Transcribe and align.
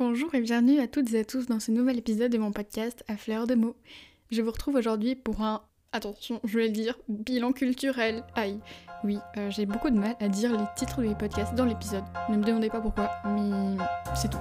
Bonjour 0.00 0.34
et 0.34 0.40
bienvenue 0.40 0.80
à 0.80 0.86
toutes 0.86 1.12
et 1.12 1.20
à 1.20 1.24
tous 1.26 1.44
dans 1.44 1.60
ce 1.60 1.70
nouvel 1.70 1.98
épisode 1.98 2.32
de 2.32 2.38
mon 2.38 2.52
podcast 2.52 3.04
à 3.06 3.18
fleur 3.18 3.46
de 3.46 3.54
mots. 3.54 3.76
Je 4.30 4.40
vous 4.40 4.50
retrouve 4.50 4.76
aujourd'hui 4.76 5.14
pour 5.14 5.42
un, 5.42 5.60
attention, 5.92 6.40
je 6.42 6.58
vais 6.58 6.68
le 6.68 6.72
dire, 6.72 6.98
bilan 7.10 7.52
culturel. 7.52 8.24
Aïe, 8.34 8.58
oui, 9.04 9.18
euh, 9.36 9.50
j'ai 9.50 9.66
beaucoup 9.66 9.90
de 9.90 9.98
mal 9.98 10.16
à 10.18 10.28
dire 10.28 10.52
les 10.52 10.64
titres 10.74 11.02
de 11.02 11.08
mes 11.08 11.14
podcasts 11.14 11.54
dans 11.54 11.66
l'épisode. 11.66 12.04
Ne 12.30 12.38
me 12.38 12.44
demandez 12.44 12.70
pas 12.70 12.80
pourquoi, 12.80 13.10
mais 13.26 13.76
c'est 14.16 14.30
tout. 14.30 14.38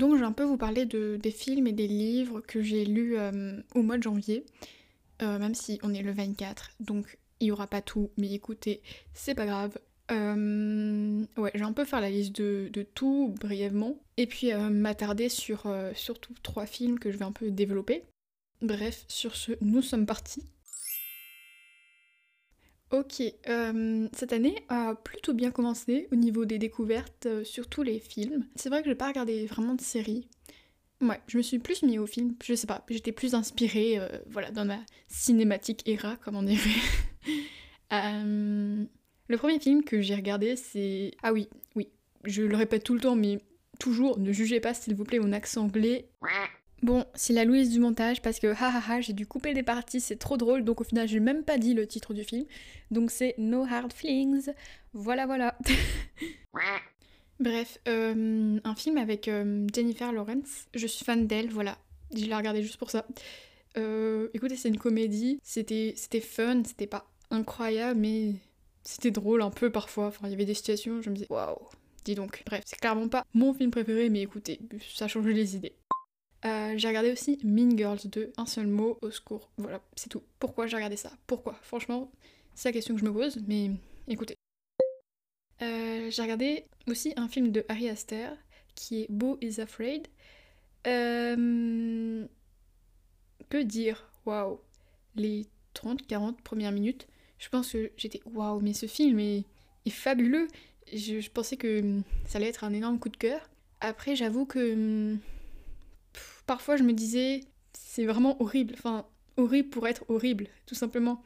Donc 0.00 0.14
je 0.14 0.20
vais 0.20 0.26
un 0.26 0.32
peu 0.32 0.44
vous 0.44 0.56
parler 0.56 0.86
de, 0.86 1.18
des 1.22 1.30
films 1.30 1.66
et 1.66 1.72
des 1.72 1.86
livres 1.86 2.40
que 2.40 2.62
j'ai 2.62 2.86
lus 2.86 3.18
euh, 3.18 3.60
au 3.74 3.82
mois 3.82 3.98
de 3.98 4.02
janvier, 4.02 4.46
euh, 5.20 5.38
même 5.38 5.54
si 5.54 5.78
on 5.82 5.92
est 5.92 6.00
le 6.00 6.12
24, 6.12 6.70
donc 6.80 7.18
il 7.38 7.44
n'y 7.44 7.50
aura 7.50 7.66
pas 7.66 7.82
tout, 7.82 8.10
mais 8.16 8.32
écoutez, 8.32 8.80
c'est 9.12 9.34
pas 9.34 9.44
grave. 9.44 9.76
Euh, 10.10 11.22
ouais, 11.36 11.50
je 11.52 11.58
vais 11.58 11.66
un 11.66 11.74
peu 11.74 11.84
faire 11.84 12.00
la 12.00 12.08
liste 12.08 12.34
de, 12.34 12.82
tout 12.94 13.34
brièvement, 13.40 13.98
et 14.16 14.26
puis 14.26 14.54
m'attarder 14.54 15.28
sur 15.28 15.70
surtout 15.94 16.32
trois 16.42 16.64
films 16.64 16.98
que 16.98 17.12
je 17.12 17.18
vais 17.18 17.26
un 17.26 17.32
peu 17.32 17.50
développer. 17.50 18.04
Bref, 18.62 19.04
sur 19.06 19.36
ce, 19.36 19.52
nous 19.60 19.82
sommes 19.82 20.06
partis. 20.06 20.44
Ok, 22.90 23.22
euh, 23.48 24.08
cette 24.12 24.32
année 24.32 24.64
a 24.68 24.96
plutôt 24.96 25.32
bien 25.32 25.52
commencé 25.52 26.08
au 26.10 26.16
niveau 26.16 26.44
des 26.44 26.58
découvertes 26.58 27.26
euh, 27.26 27.44
sur 27.44 27.68
tous 27.68 27.84
les 27.84 28.00
films. 28.00 28.46
C'est 28.56 28.68
vrai 28.68 28.80
que 28.80 28.86
je 28.86 28.90
n'ai 28.90 28.96
pas 28.96 29.06
regardé 29.06 29.46
vraiment 29.46 29.74
de 29.74 29.80
séries. 29.80 30.26
Ouais, 31.00 31.20
je 31.28 31.38
me 31.38 31.42
suis 31.42 31.60
plus 31.60 31.84
mis 31.84 31.98
au 31.98 32.06
film, 32.06 32.34
je 32.44 32.54
sais 32.54 32.66
pas, 32.66 32.84
j'étais 32.88 33.12
plus 33.12 33.34
inspirée, 33.34 33.98
euh, 33.98 34.08
voilà, 34.26 34.50
dans 34.50 34.64
ma 34.64 34.80
cinématique 35.06 35.88
era, 35.88 36.16
comme 36.16 36.34
on 36.34 36.42
dirait. 36.42 36.68
le 37.92 39.36
premier 39.36 39.60
film 39.60 39.84
que 39.84 40.00
j'ai 40.00 40.16
regardé, 40.16 40.56
c'est... 40.56 41.12
Ah 41.22 41.32
oui, 41.32 41.48
oui, 41.76 41.88
je 42.24 42.42
le 42.42 42.56
répète 42.56 42.82
tout 42.82 42.94
le 42.94 43.00
temps, 43.00 43.16
mais 43.16 43.38
toujours, 43.78 44.18
ne 44.18 44.32
jugez 44.32 44.58
pas 44.58 44.74
s'il 44.74 44.96
vous 44.96 45.04
plaît 45.04 45.20
mon 45.20 45.32
accent 45.32 45.62
anglais. 45.62 46.10
Bon, 46.82 47.04
c'est 47.14 47.34
la 47.34 47.44
Louise 47.44 47.70
du 47.70 47.78
montage 47.78 48.22
parce 48.22 48.38
que 48.38 48.46
hahaha, 48.46 49.02
j'ai 49.02 49.12
dû 49.12 49.26
couper 49.26 49.52
des 49.52 49.62
parties, 49.62 50.00
c'est 50.00 50.16
trop 50.16 50.38
drôle, 50.38 50.64
donc 50.64 50.80
au 50.80 50.84
final 50.84 51.06
j'ai 51.06 51.20
même 51.20 51.44
pas 51.44 51.58
dit 51.58 51.74
le 51.74 51.86
titre 51.86 52.14
du 52.14 52.24
film. 52.24 52.46
Donc 52.90 53.10
c'est 53.10 53.34
No 53.36 53.64
Hard 53.64 53.92
Feelings. 53.92 54.50
Voilà, 54.94 55.26
voilà. 55.26 55.58
Bref, 57.40 57.78
euh, 57.88 58.58
un 58.64 58.74
film 58.74 58.98
avec 58.98 59.28
euh, 59.28 59.66
Jennifer 59.74 60.12
Lawrence. 60.12 60.68
Je 60.74 60.86
suis 60.86 61.04
fan 61.04 61.26
d'elle, 61.26 61.48
voilà. 61.50 61.78
Je 62.14 62.24
l'ai 62.24 62.34
regardé 62.34 62.62
juste 62.62 62.76
pour 62.76 62.90
ça. 62.90 63.06
Euh, 63.76 64.28
écoutez, 64.34 64.56
c'est 64.56 64.68
une 64.68 64.78
comédie. 64.78 65.38
C'était, 65.42 65.94
c'était 65.96 66.20
fun, 66.20 66.62
c'était 66.66 66.86
pas 66.86 67.06
incroyable, 67.30 68.00
mais 68.00 68.34
c'était 68.82 69.10
drôle 69.10 69.42
un 69.42 69.50
peu 69.50 69.70
parfois. 69.70 70.08
Enfin, 70.08 70.28
il 70.28 70.30
y 70.30 70.34
avait 70.34 70.44
des 70.44 70.54
situations, 70.54 71.00
je 71.00 71.10
me 71.10 71.14
disais, 71.14 71.28
waouh, 71.30 71.56
dis 72.04 72.14
donc. 72.14 72.42
Bref, 72.46 72.62
c'est 72.66 72.78
clairement 72.78 73.08
pas 73.08 73.24
mon 73.32 73.54
film 73.54 73.70
préféré, 73.70 74.10
mais 74.10 74.22
écoutez, 74.22 74.60
ça 74.94 75.08
change 75.08 75.26
les 75.26 75.56
idées. 75.56 75.74
Euh, 76.44 76.74
j'ai 76.76 76.88
regardé 76.88 77.12
aussi 77.12 77.38
Mean 77.44 77.76
Girls 77.76 78.00
2, 78.04 78.32
un 78.36 78.46
seul 78.46 78.66
mot, 78.66 78.98
au 79.02 79.10
secours. 79.10 79.50
Voilà, 79.58 79.82
c'est 79.94 80.08
tout. 80.08 80.22
Pourquoi 80.38 80.66
j'ai 80.66 80.76
regardé 80.76 80.96
ça? 80.96 81.12
Pourquoi? 81.26 81.54
Franchement, 81.62 82.10
c'est 82.54 82.68
la 82.68 82.72
question 82.72 82.94
que 82.94 83.00
je 83.00 83.04
me 83.04 83.12
pose, 83.12 83.40
mais 83.46 83.70
écoutez. 84.08 84.34
Euh, 85.62 86.10
j'ai 86.10 86.22
regardé 86.22 86.64
aussi 86.86 87.12
un 87.16 87.28
film 87.28 87.52
de 87.52 87.64
Harry 87.68 87.88
Astor 87.88 88.36
qui 88.74 89.02
est 89.02 89.06
Beau 89.10 89.36
is 89.42 89.60
Afraid. 89.60 90.08
Euh, 90.86 92.26
dire? 93.58 94.06
Waouh 94.26 94.60
Les 95.16 95.46
30-40 95.74 96.36
premières 96.42 96.72
minutes, 96.72 97.06
je 97.38 97.48
pense 97.48 97.72
que 97.72 97.90
j'étais 97.96 98.20
waouh, 98.26 98.60
mais 98.60 98.72
ce 98.72 98.86
film 98.86 99.18
est, 99.18 99.44
fabuleux. 99.90 100.46
je, 100.92 101.28
pensais 101.30 101.56
que 101.56 102.00
ça 102.26 102.38
allait 102.38 102.48
être 102.48 102.64
un 102.64 102.72
énorme 102.72 102.98
coup 102.98 103.08
de 103.08 103.16
cœur. 103.16 103.50
Après, 103.80 104.14
j'avoue 104.14 104.46
que 104.46 105.16
parfois 106.46 106.76
je 106.76 106.82
me 106.82 106.92
disais, 106.92 107.40
c'est 107.72 108.06
vraiment 108.06 108.40
horrible. 108.42 108.74
Enfin, 108.76 109.06
horrible 109.36 109.70
pour 109.70 109.86
être 109.88 110.04
horrible, 110.08 110.46
tout 110.66 110.74
simplement. 110.74 111.22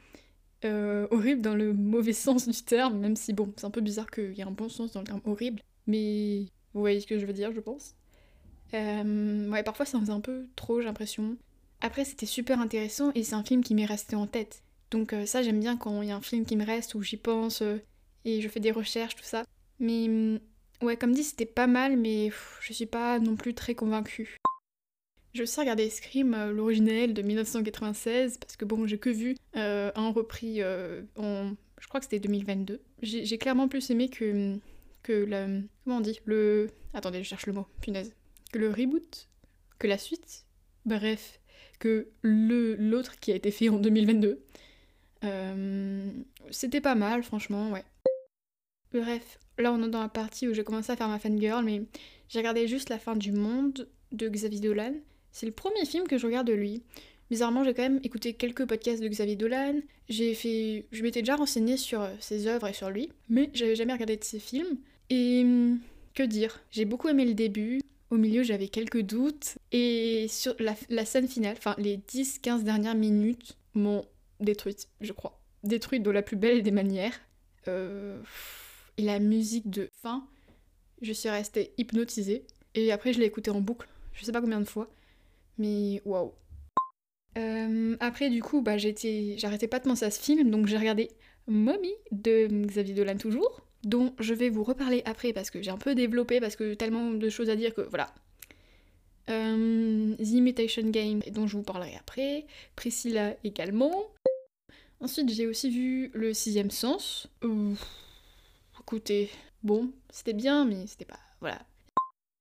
Euh, 0.64 1.06
horrible 1.10 1.42
dans 1.42 1.54
le 1.54 1.72
mauvais 1.72 2.12
sens 2.14 2.48
du 2.48 2.62
terme, 2.62 2.98
même 2.98 3.16
si 3.16 3.32
bon, 3.32 3.52
c'est 3.56 3.66
un 3.66 3.70
peu 3.70 3.80
bizarre 3.80 4.10
qu'il 4.10 4.32
y 4.32 4.40
ait 4.40 4.44
un 4.44 4.50
bon 4.50 4.68
sens 4.68 4.92
dans 4.92 5.00
le 5.00 5.06
terme 5.06 5.20
horrible. 5.24 5.60
Mais 5.86 6.46
vous 6.72 6.80
voyez 6.80 7.00
ce 7.00 7.06
que 7.06 7.18
je 7.18 7.26
veux 7.26 7.32
dire, 7.32 7.52
je 7.52 7.60
pense. 7.60 7.94
Euh, 8.72 9.50
ouais, 9.50 9.62
parfois 9.62 9.86
ça 9.86 9.98
en 9.98 10.00
faisait 10.00 10.12
un 10.12 10.20
peu 10.20 10.46
trop, 10.56 10.80
j'ai 10.80 10.86
l'impression. 10.86 11.36
Après, 11.80 12.04
c'était 12.04 12.26
super 12.26 12.60
intéressant 12.60 13.12
et 13.14 13.22
c'est 13.24 13.34
un 13.34 13.44
film 13.44 13.62
qui 13.62 13.74
m'est 13.74 13.84
resté 13.84 14.16
en 14.16 14.26
tête. 14.26 14.62
Donc 14.90 15.12
euh, 15.12 15.26
ça, 15.26 15.42
j'aime 15.42 15.60
bien 15.60 15.76
quand 15.76 16.02
il 16.02 16.08
y 16.08 16.12
a 16.12 16.16
un 16.16 16.22
film 16.22 16.46
qui 16.46 16.56
me 16.56 16.64
reste, 16.64 16.94
où 16.94 17.02
j'y 17.02 17.16
pense 17.16 17.62
et 18.24 18.40
je 18.40 18.48
fais 18.48 18.60
des 18.60 18.70
recherches, 18.70 19.16
tout 19.16 19.24
ça. 19.24 19.44
Mais 19.80 20.08
mm, 20.08 20.40
ouais, 20.82 20.96
comme 20.96 21.12
dit, 21.12 21.24
c'était 21.24 21.46
pas 21.46 21.66
mal, 21.66 21.96
mais 21.96 22.30
je 22.60 22.72
suis 22.72 22.86
pas 22.86 23.18
non 23.18 23.36
plus 23.36 23.54
très 23.54 23.74
convaincue. 23.74 24.38
J'ai 25.34 25.42
aussi 25.42 25.58
regardé 25.58 25.90
Scream, 25.90 26.32
euh, 26.32 26.52
l'originel 26.52 27.12
de 27.12 27.20
1996, 27.20 28.38
parce 28.38 28.56
que 28.56 28.64
bon, 28.64 28.86
j'ai 28.86 28.98
que 28.98 29.10
vu 29.10 29.36
euh, 29.56 29.90
un 29.96 30.10
repris 30.10 30.62
euh, 30.62 31.02
en. 31.16 31.54
Je 31.80 31.88
crois 31.88 31.98
que 31.98 32.06
c'était 32.06 32.20
2022. 32.20 32.80
J'ai 33.02 33.38
clairement 33.38 33.66
plus 33.66 33.90
aimé 33.90 34.08
que. 34.08 34.56
que 35.02 35.12
la. 35.12 35.46
Comment 35.82 35.96
on 35.96 36.00
dit 36.00 36.20
Le. 36.24 36.70
Attendez, 36.94 37.24
je 37.24 37.28
cherche 37.28 37.46
le 37.46 37.52
mot, 37.52 37.66
punaise. 37.80 38.14
Que 38.52 38.60
le 38.60 38.70
reboot 38.70 39.28
Que 39.80 39.88
la 39.88 39.98
suite 39.98 40.46
Bref, 40.86 41.40
que 41.80 42.08
l'autre 42.22 43.18
qui 43.18 43.32
a 43.32 43.34
été 43.34 43.50
fait 43.50 43.68
en 43.68 43.78
2022. 43.78 44.40
c'était 46.50 46.80
pas 46.80 46.94
mal, 46.94 47.24
franchement, 47.24 47.72
ouais. 47.72 47.82
Bref, 48.92 49.40
là 49.58 49.72
on 49.72 49.82
est 49.82 49.88
dans 49.88 50.02
la 50.02 50.08
partie 50.08 50.46
où 50.46 50.54
j'ai 50.54 50.62
commencé 50.62 50.92
à 50.92 50.96
faire 50.96 51.08
ma 51.08 51.18
fangirl, 51.18 51.64
mais 51.64 51.82
j'ai 52.28 52.38
regardé 52.38 52.68
juste 52.68 52.90
la 52.90 53.00
fin 53.00 53.16
du 53.16 53.32
monde 53.32 53.88
de 54.12 54.28
Xavier 54.28 54.60
Dolan. 54.60 54.94
C'est 55.34 55.46
le 55.46 55.52
premier 55.52 55.84
film 55.84 56.06
que 56.06 56.16
je 56.16 56.26
regarde 56.26 56.46
de 56.46 56.52
lui. 56.52 56.84
Bizarrement, 57.28 57.64
j'ai 57.64 57.74
quand 57.74 57.82
même 57.82 57.98
écouté 58.04 58.34
quelques 58.34 58.66
podcasts 58.66 59.02
de 59.02 59.08
Xavier 59.08 59.34
Dolan. 59.34 59.80
J'ai 60.08 60.32
fait, 60.32 60.86
je 60.92 61.02
m'étais 61.02 61.22
déjà 61.22 61.34
renseignée 61.34 61.76
sur 61.76 62.02
euh, 62.02 62.10
ses 62.20 62.46
œuvres 62.46 62.68
et 62.68 62.72
sur 62.72 62.88
lui, 62.88 63.10
mais 63.28 63.50
j'avais 63.52 63.74
jamais 63.74 63.92
regardé 63.92 64.16
de 64.16 64.22
ses 64.22 64.38
films. 64.38 64.78
Et 65.10 65.42
hum, 65.42 65.80
que 66.14 66.22
dire? 66.22 66.62
J'ai 66.70 66.84
beaucoup 66.84 67.08
aimé 67.08 67.24
le 67.24 67.34
début. 67.34 67.80
Au 68.10 68.16
milieu, 68.16 68.44
j'avais 68.44 68.68
quelques 68.68 69.00
doutes. 69.00 69.58
Et 69.72 70.28
sur 70.28 70.54
la, 70.60 71.04
scène 71.04 71.26
finale, 71.26 71.56
enfin 71.58 71.74
les 71.78 71.96
10-15 71.96 72.62
dernières 72.62 72.94
minutes, 72.94 73.56
m'ont 73.74 74.04
détruite, 74.38 74.86
je 75.00 75.12
crois. 75.12 75.40
Détruite 75.64 76.04
de 76.04 76.10
la 76.12 76.22
plus 76.22 76.36
belle 76.36 76.62
des 76.62 76.70
manières. 76.70 77.20
Euh, 77.66 78.22
et 78.98 79.02
la 79.02 79.18
musique 79.18 79.68
de 79.68 79.90
fin, 80.00 80.24
je 81.02 81.12
suis 81.12 81.28
restée 81.28 81.72
hypnotisée. 81.76 82.46
Et 82.76 82.92
après, 82.92 83.12
je 83.12 83.18
l'ai 83.18 83.26
écoutée 83.26 83.50
en 83.50 83.60
boucle, 83.60 83.88
je 84.12 84.24
sais 84.24 84.30
pas 84.30 84.40
combien 84.40 84.60
de 84.60 84.68
fois. 84.68 84.88
Mais 85.58 86.02
waouh. 86.04 86.32
Euh, 87.36 87.96
après, 88.00 88.30
du 88.30 88.42
coup, 88.42 88.62
bah, 88.62 88.76
j'arrêtais 88.78 89.68
pas 89.68 89.78
de 89.78 89.84
penser 89.84 90.04
à 90.04 90.10
ce 90.10 90.20
film, 90.20 90.50
donc 90.50 90.66
j'ai 90.66 90.78
regardé 90.78 91.10
Mommy 91.46 91.92
de 92.12 92.46
Xavier 92.66 92.94
Dolan 92.94 93.16
toujours, 93.16 93.60
dont 93.82 94.14
je 94.18 94.34
vais 94.34 94.48
vous 94.48 94.64
reparler 94.64 95.02
après 95.04 95.32
parce 95.32 95.50
que 95.50 95.60
j'ai 95.62 95.70
un 95.70 95.78
peu 95.78 95.94
développé, 95.94 96.40
parce 96.40 96.56
que 96.56 96.74
tellement 96.74 97.10
de 97.10 97.28
choses 97.28 97.50
à 97.50 97.56
dire 97.56 97.74
que 97.74 97.82
voilà. 97.82 98.14
Euh, 99.30 100.14
The 100.16 100.28
Imitation 100.28 100.90
Game, 100.90 101.20
dont 101.32 101.46
je 101.46 101.56
vous 101.56 101.62
parlerai 101.62 101.94
après. 101.98 102.46
Priscilla 102.76 103.34
également. 103.42 104.04
Ensuite, 105.00 105.30
j'ai 105.30 105.46
aussi 105.46 105.70
vu 105.70 106.10
Le 106.14 106.32
Sixième 106.34 106.70
Sens. 106.70 107.28
écoutez, 108.80 109.30
bon, 109.62 109.90
c'était 110.10 110.34
bien, 110.34 110.64
mais 110.64 110.86
c'était 110.86 111.04
pas. 111.04 111.20
Voilà, 111.40 111.60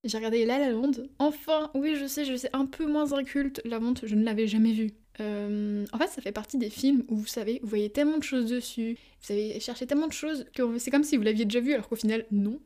j'ai 0.03 0.17
regardé 0.17 0.45
La 0.45 0.59
La 0.59 0.69
Land. 0.71 0.91
Enfin, 1.19 1.71
oui, 1.73 1.95
je 1.95 2.05
sais, 2.05 2.25
je 2.25 2.35
sais, 2.35 2.49
un 2.53 2.65
peu 2.65 2.85
moins 2.85 3.13
inculte. 3.13 3.61
La 3.65 3.79
Monde, 3.79 3.99
je 4.03 4.15
ne 4.15 4.23
l'avais 4.23 4.47
jamais 4.47 4.73
vue. 4.73 4.91
Euh, 5.19 5.85
en 5.93 5.97
fait, 5.97 6.07
ça 6.07 6.21
fait 6.21 6.31
partie 6.31 6.57
des 6.57 6.69
films 6.69 7.03
où 7.07 7.15
vous 7.15 7.27
savez, 7.27 7.59
vous 7.63 7.69
voyez 7.69 7.89
tellement 7.89 8.17
de 8.17 8.23
choses 8.23 8.47
dessus, 8.49 8.97
vous 9.21 9.31
avez 9.31 9.59
cherché 9.59 9.85
tellement 9.85 10.07
de 10.07 10.13
choses 10.13 10.45
que 10.53 10.77
c'est 10.79 10.91
comme 10.91 11.03
si 11.03 11.17
vous 11.17 11.23
l'aviez 11.23 11.45
déjà 11.45 11.59
vu, 11.59 11.73
alors 11.73 11.87
qu'au 11.87 11.95
final, 11.95 12.25
non. 12.31 12.59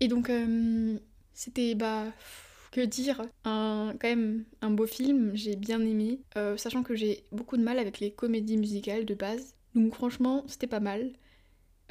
Et 0.00 0.08
donc, 0.08 0.30
euh, 0.30 0.98
c'était, 1.32 1.74
bah, 1.74 2.04
que 2.70 2.82
dire, 2.82 3.22
un, 3.44 3.94
quand 4.00 4.08
même 4.08 4.44
un 4.60 4.70
beau 4.70 4.86
film, 4.86 5.32
j'ai 5.34 5.56
bien 5.56 5.80
aimé, 5.80 6.20
euh, 6.36 6.56
sachant 6.56 6.82
que 6.82 6.94
j'ai 6.94 7.24
beaucoup 7.32 7.56
de 7.56 7.62
mal 7.62 7.78
avec 7.78 8.00
les 8.00 8.12
comédies 8.12 8.58
musicales 8.58 9.04
de 9.06 9.14
base. 9.14 9.54
Donc, 9.74 9.94
franchement, 9.94 10.44
c'était 10.46 10.66
pas 10.66 10.80
mal. 10.80 11.12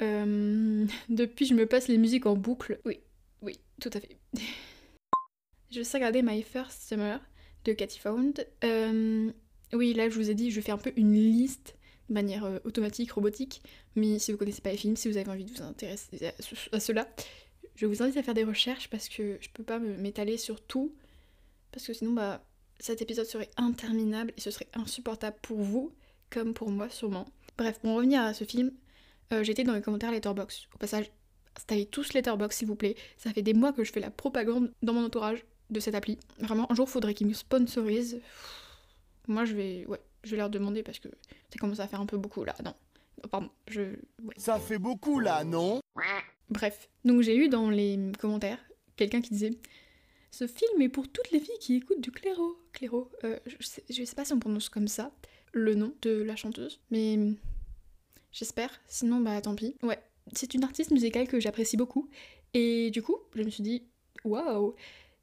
depuis, 1.08 1.46
je 1.46 1.54
me 1.54 1.66
passe 1.66 1.88
les 1.88 1.98
musiques 1.98 2.26
en 2.26 2.36
boucle. 2.36 2.78
Oui, 2.84 3.00
tout 3.80 3.90
à 3.92 4.00
fait. 4.00 4.18
je 5.70 5.82
sais 5.82 5.98
regarder 5.98 6.22
My 6.22 6.42
First 6.42 6.88
Summer 6.88 7.20
de 7.64 7.72
Cathy 7.72 7.98
Found. 7.98 8.46
Euh, 8.62 9.30
oui, 9.72 9.94
là 9.94 10.08
je 10.08 10.14
vous 10.14 10.30
ai 10.30 10.34
dit, 10.34 10.50
je 10.50 10.60
fais 10.60 10.72
un 10.72 10.78
peu 10.78 10.92
une 10.96 11.14
liste 11.14 11.76
de 12.08 12.14
manière 12.14 12.44
euh, 12.44 12.58
automatique, 12.64 13.12
robotique, 13.12 13.62
mais 13.96 14.18
si 14.18 14.32
vous 14.32 14.38
connaissez 14.38 14.60
pas 14.60 14.70
les 14.70 14.76
films, 14.76 14.96
si 14.96 15.08
vous 15.08 15.16
avez 15.16 15.30
envie 15.30 15.44
de 15.44 15.50
vous 15.50 15.62
intéresser 15.62 16.32
à, 16.72 16.80
cela, 16.80 17.08
je 17.76 17.86
vous 17.86 18.02
invite 18.02 18.16
à 18.16 18.22
faire 18.22 18.34
des 18.34 18.44
recherches 18.44 18.88
parce 18.88 19.08
que 19.08 19.38
je 19.40 19.48
peux 19.50 19.64
pas 19.64 19.78
m'étaler 19.78 20.36
sur 20.36 20.60
tout, 20.60 20.94
parce 21.72 21.86
que 21.86 21.92
sinon, 21.92 22.12
bah, 22.12 22.44
cet 22.78 23.02
épisode 23.02 23.26
serait 23.26 23.50
interminable 23.56 24.32
et 24.36 24.40
ce 24.40 24.50
serait 24.50 24.68
insupportable 24.74 25.36
pour 25.42 25.60
vous, 25.60 25.92
comme 26.30 26.54
pour 26.54 26.70
moi 26.70 26.90
sûrement. 26.90 27.26
Bref, 27.56 27.78
pour 27.80 27.90
en 27.90 27.96
revenir 27.96 28.20
à 28.20 28.34
ce 28.34 28.44
film, 28.44 28.72
euh, 29.32 29.42
j'étais 29.42 29.64
dans 29.64 29.74
les 29.74 29.82
commentaires 29.82 30.10
Letterbox. 30.10 30.66
Au 30.74 30.78
passage, 30.78 31.10
installez 31.56 31.86
tous 31.86 32.12
Letterbox 32.12 32.56
s'il 32.56 32.68
vous 32.68 32.76
plaît. 32.76 32.96
Ça 33.16 33.32
fait 33.32 33.42
des 33.42 33.54
mois 33.54 33.72
que 33.72 33.84
je 33.84 33.92
fais 33.92 34.00
la 34.00 34.10
propagande 34.10 34.72
dans 34.82 34.92
mon 34.92 35.04
entourage 35.04 35.44
de 35.70 35.80
cette 35.80 35.94
appli. 35.94 36.18
Vraiment, 36.38 36.70
un 36.70 36.74
jour 36.74 36.88
faudrait 36.88 37.14
qu'ils 37.14 37.26
me 37.26 37.34
sponsorisent. 37.34 38.20
Moi 39.26 39.44
je 39.44 39.54
vais. 39.54 39.86
Ouais, 39.86 40.00
je 40.22 40.32
vais 40.32 40.36
leur 40.36 40.50
demander 40.50 40.82
parce 40.82 40.98
que 40.98 41.08
ça 41.08 41.58
commence 41.58 41.80
à 41.80 41.88
faire 41.88 42.00
un 42.00 42.06
peu 42.06 42.18
beaucoup 42.18 42.44
là. 42.44 42.54
Non. 42.64 42.74
Pardon, 43.30 43.50
je. 43.68 43.82
Ouais. 43.82 44.34
Ça 44.36 44.58
fait 44.58 44.78
beaucoup 44.78 45.20
là, 45.20 45.44
non? 45.44 45.80
Bref. 46.50 46.88
Donc 47.04 47.22
j'ai 47.22 47.36
eu 47.36 47.48
dans 47.48 47.70
les 47.70 47.98
commentaires 48.18 48.58
quelqu'un 48.96 49.20
qui 49.20 49.30
disait 49.30 49.52
Ce 50.30 50.46
film 50.46 50.80
est 50.82 50.88
pour 50.88 51.08
toutes 51.08 51.30
les 51.30 51.40
filles 51.40 51.58
qui 51.60 51.76
écoutent 51.76 52.00
du 52.00 52.10
clairo. 52.10 52.58
Clairo, 52.72 53.10
euh, 53.24 53.38
je, 53.46 53.66
sais, 53.66 53.84
je 53.88 54.04
sais 54.04 54.14
pas 54.14 54.24
si 54.24 54.32
on 54.32 54.38
prononce 54.38 54.68
comme 54.68 54.88
ça 54.88 55.10
le 55.52 55.74
nom 55.74 55.94
de 56.02 56.10
la 56.10 56.36
chanteuse, 56.36 56.80
mais 56.90 57.16
j'espère. 58.32 58.70
Sinon, 58.88 59.20
bah 59.20 59.40
tant 59.40 59.54
pis. 59.54 59.76
Ouais, 59.82 60.00
c'est 60.32 60.54
une 60.54 60.64
artiste 60.64 60.90
musicale 60.90 61.28
que 61.28 61.40
j'apprécie 61.40 61.76
beaucoup. 61.76 62.08
Et 62.54 62.90
du 62.90 63.02
coup, 63.02 63.18
je 63.34 63.42
me 63.42 63.50
suis 63.50 63.62
dit 63.62 63.82
Waouh 64.24 64.74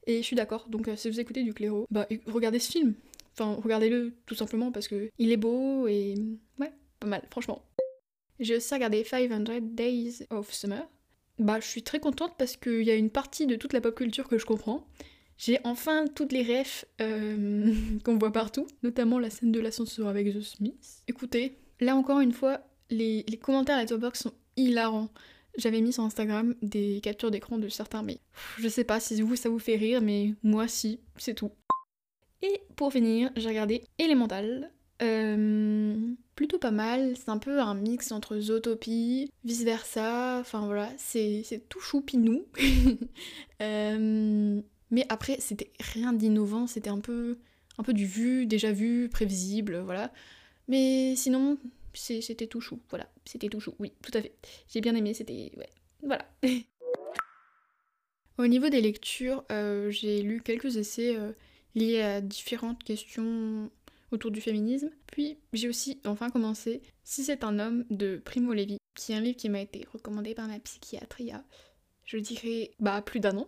Et 0.07 0.17
je 0.17 0.23
suis 0.23 0.35
d'accord. 0.35 0.67
Donc 0.69 0.87
euh, 0.87 0.95
si 0.95 1.09
vous 1.09 1.19
écoutez 1.19 1.43
du 1.43 1.53
clairo, 1.53 1.87
bah 1.89 2.07
regardez 2.27 2.59
ce 2.59 2.71
film. 2.71 2.93
Enfin, 3.33 3.59
regardez-le 3.61 4.13
tout 4.25 4.35
simplement 4.35 4.71
parce 4.71 4.87
que 4.87 5.09
il 5.17 5.31
est 5.31 5.37
beau 5.37 5.87
et 5.87 6.15
ouais, 6.59 6.71
pas 6.99 7.07
mal, 7.07 7.23
franchement. 7.31 7.63
J'ai 8.39 8.57
aussi 8.57 8.73
regardé 8.73 9.03
500 9.03 9.43
Days 9.61 10.25
of 10.29 10.51
Summer. 10.51 10.87
Bah, 11.39 11.59
je 11.59 11.67
suis 11.67 11.83
très 11.83 11.99
contente 11.99 12.33
parce 12.37 12.57
qu'il 12.57 12.83
y 12.83 12.91
a 12.91 12.95
une 12.95 13.09
partie 13.09 13.47
de 13.47 13.55
toute 13.55 13.73
la 13.73 13.81
pop 13.81 13.95
culture 13.95 14.27
que 14.27 14.37
je 14.37 14.45
comprends. 14.45 14.85
J'ai 15.37 15.59
enfin 15.63 16.05
toutes 16.07 16.33
les 16.33 16.43
refs 16.43 16.85
euh, 17.01 17.73
qu'on 18.03 18.17
voit 18.17 18.31
partout, 18.31 18.67
notamment 18.83 19.17
la 19.17 19.29
scène 19.29 19.51
de 19.51 19.59
l'ascenseur 19.59 20.07
avec 20.07 20.33
The 20.33 20.41
Smith. 20.41 21.03
Écoutez, 21.07 21.57
là 21.79 21.95
encore 21.95 22.19
une 22.19 22.33
fois, 22.33 22.61
les, 22.89 23.23
les 23.27 23.37
commentaires 23.37 23.77
à 23.77 23.85
la 23.85 23.97
box 23.97 24.21
sont 24.21 24.33
hilarants. 24.57 25.09
J'avais 25.57 25.81
mis 25.81 25.91
sur 25.91 26.03
Instagram 26.03 26.55
des 26.61 27.01
captures 27.01 27.31
d'écran 27.31 27.57
de 27.57 27.67
certains, 27.67 28.03
mais 28.03 28.19
je 28.57 28.69
sais 28.69 28.85
pas 28.85 28.99
si 28.99 29.21
vous 29.21 29.35
ça 29.35 29.49
vous 29.49 29.59
fait 29.59 29.75
rire, 29.75 30.01
mais 30.01 30.33
moi 30.43 30.67
si, 30.67 31.01
c'est 31.17 31.33
tout. 31.33 31.51
Et 32.41 32.61
pour 32.75 32.91
finir, 32.91 33.31
j'ai 33.35 33.49
regardé 33.49 33.83
Elemental. 33.99 34.71
Euh, 35.01 35.95
plutôt 36.35 36.59
pas 36.59 36.71
mal, 36.71 37.15
c'est 37.17 37.29
un 37.29 37.37
peu 37.37 37.59
un 37.59 37.73
mix 37.73 38.11
entre 38.11 38.39
Zootopie, 38.39 39.31
vice 39.43 39.63
versa, 39.63 40.37
enfin 40.39 40.65
voilà, 40.65 40.89
c'est 40.97 41.43
tout 41.69 41.79
choupinou. 41.79 42.45
euh, 43.61 44.61
mais 44.91 45.05
après, 45.09 45.37
c'était 45.39 45.71
rien 45.79 46.13
d'innovant, 46.13 46.67
c'était 46.67 46.89
un 46.89 46.99
peu, 46.99 47.39
un 47.77 47.83
peu 47.83 47.93
du 47.93 48.05
vu, 48.05 48.45
déjà 48.45 48.71
vu, 48.71 49.09
prévisible, 49.09 49.79
voilà. 49.79 50.11
Mais 50.67 51.15
sinon, 51.15 51.57
c'était 51.93 52.47
tout 52.47 52.61
chou, 52.61 52.79
voilà, 52.89 53.09
c'était 53.25 53.49
tout 53.49 53.59
chou, 53.59 53.75
oui, 53.79 53.93
tout 54.01 54.11
à 54.13 54.21
fait. 54.21 54.35
J'ai 54.69 54.81
bien 54.81 54.95
aimé, 54.95 55.13
c'était, 55.13 55.51
ouais, 55.57 55.69
voilà. 56.01 56.25
Au 58.37 58.47
niveau 58.47 58.69
des 58.69 58.81
lectures, 58.81 59.43
euh, 59.51 59.91
j'ai 59.91 60.21
lu 60.21 60.41
quelques 60.41 60.77
essais 60.77 61.15
euh, 61.15 61.31
liés 61.75 62.01
à 62.01 62.21
différentes 62.21 62.83
questions 62.83 63.69
autour 64.11 64.31
du 64.31 64.41
féminisme. 64.41 64.89
Puis 65.07 65.37
j'ai 65.53 65.69
aussi 65.69 66.01
enfin 66.05 66.29
commencé 66.29 66.81
Si 67.03 67.23
c'est 67.23 67.43
un 67.43 67.59
homme 67.59 67.85
de 67.89 68.17
Primo 68.17 68.53
Levi, 68.53 68.77
qui 68.95 69.11
est 69.11 69.15
un 69.15 69.21
livre 69.21 69.37
qui 69.37 69.49
m'a 69.49 69.61
été 69.61 69.85
recommandé 69.93 70.33
par 70.33 70.47
ma 70.47 70.59
psychiatre 70.59 71.21
il 71.21 71.27
y 71.27 71.31
a, 71.31 71.43
je 72.05 72.17
dirais, 72.17 72.71
bah 72.79 73.01
plus 73.01 73.19
d'un 73.19 73.37
an. 73.37 73.47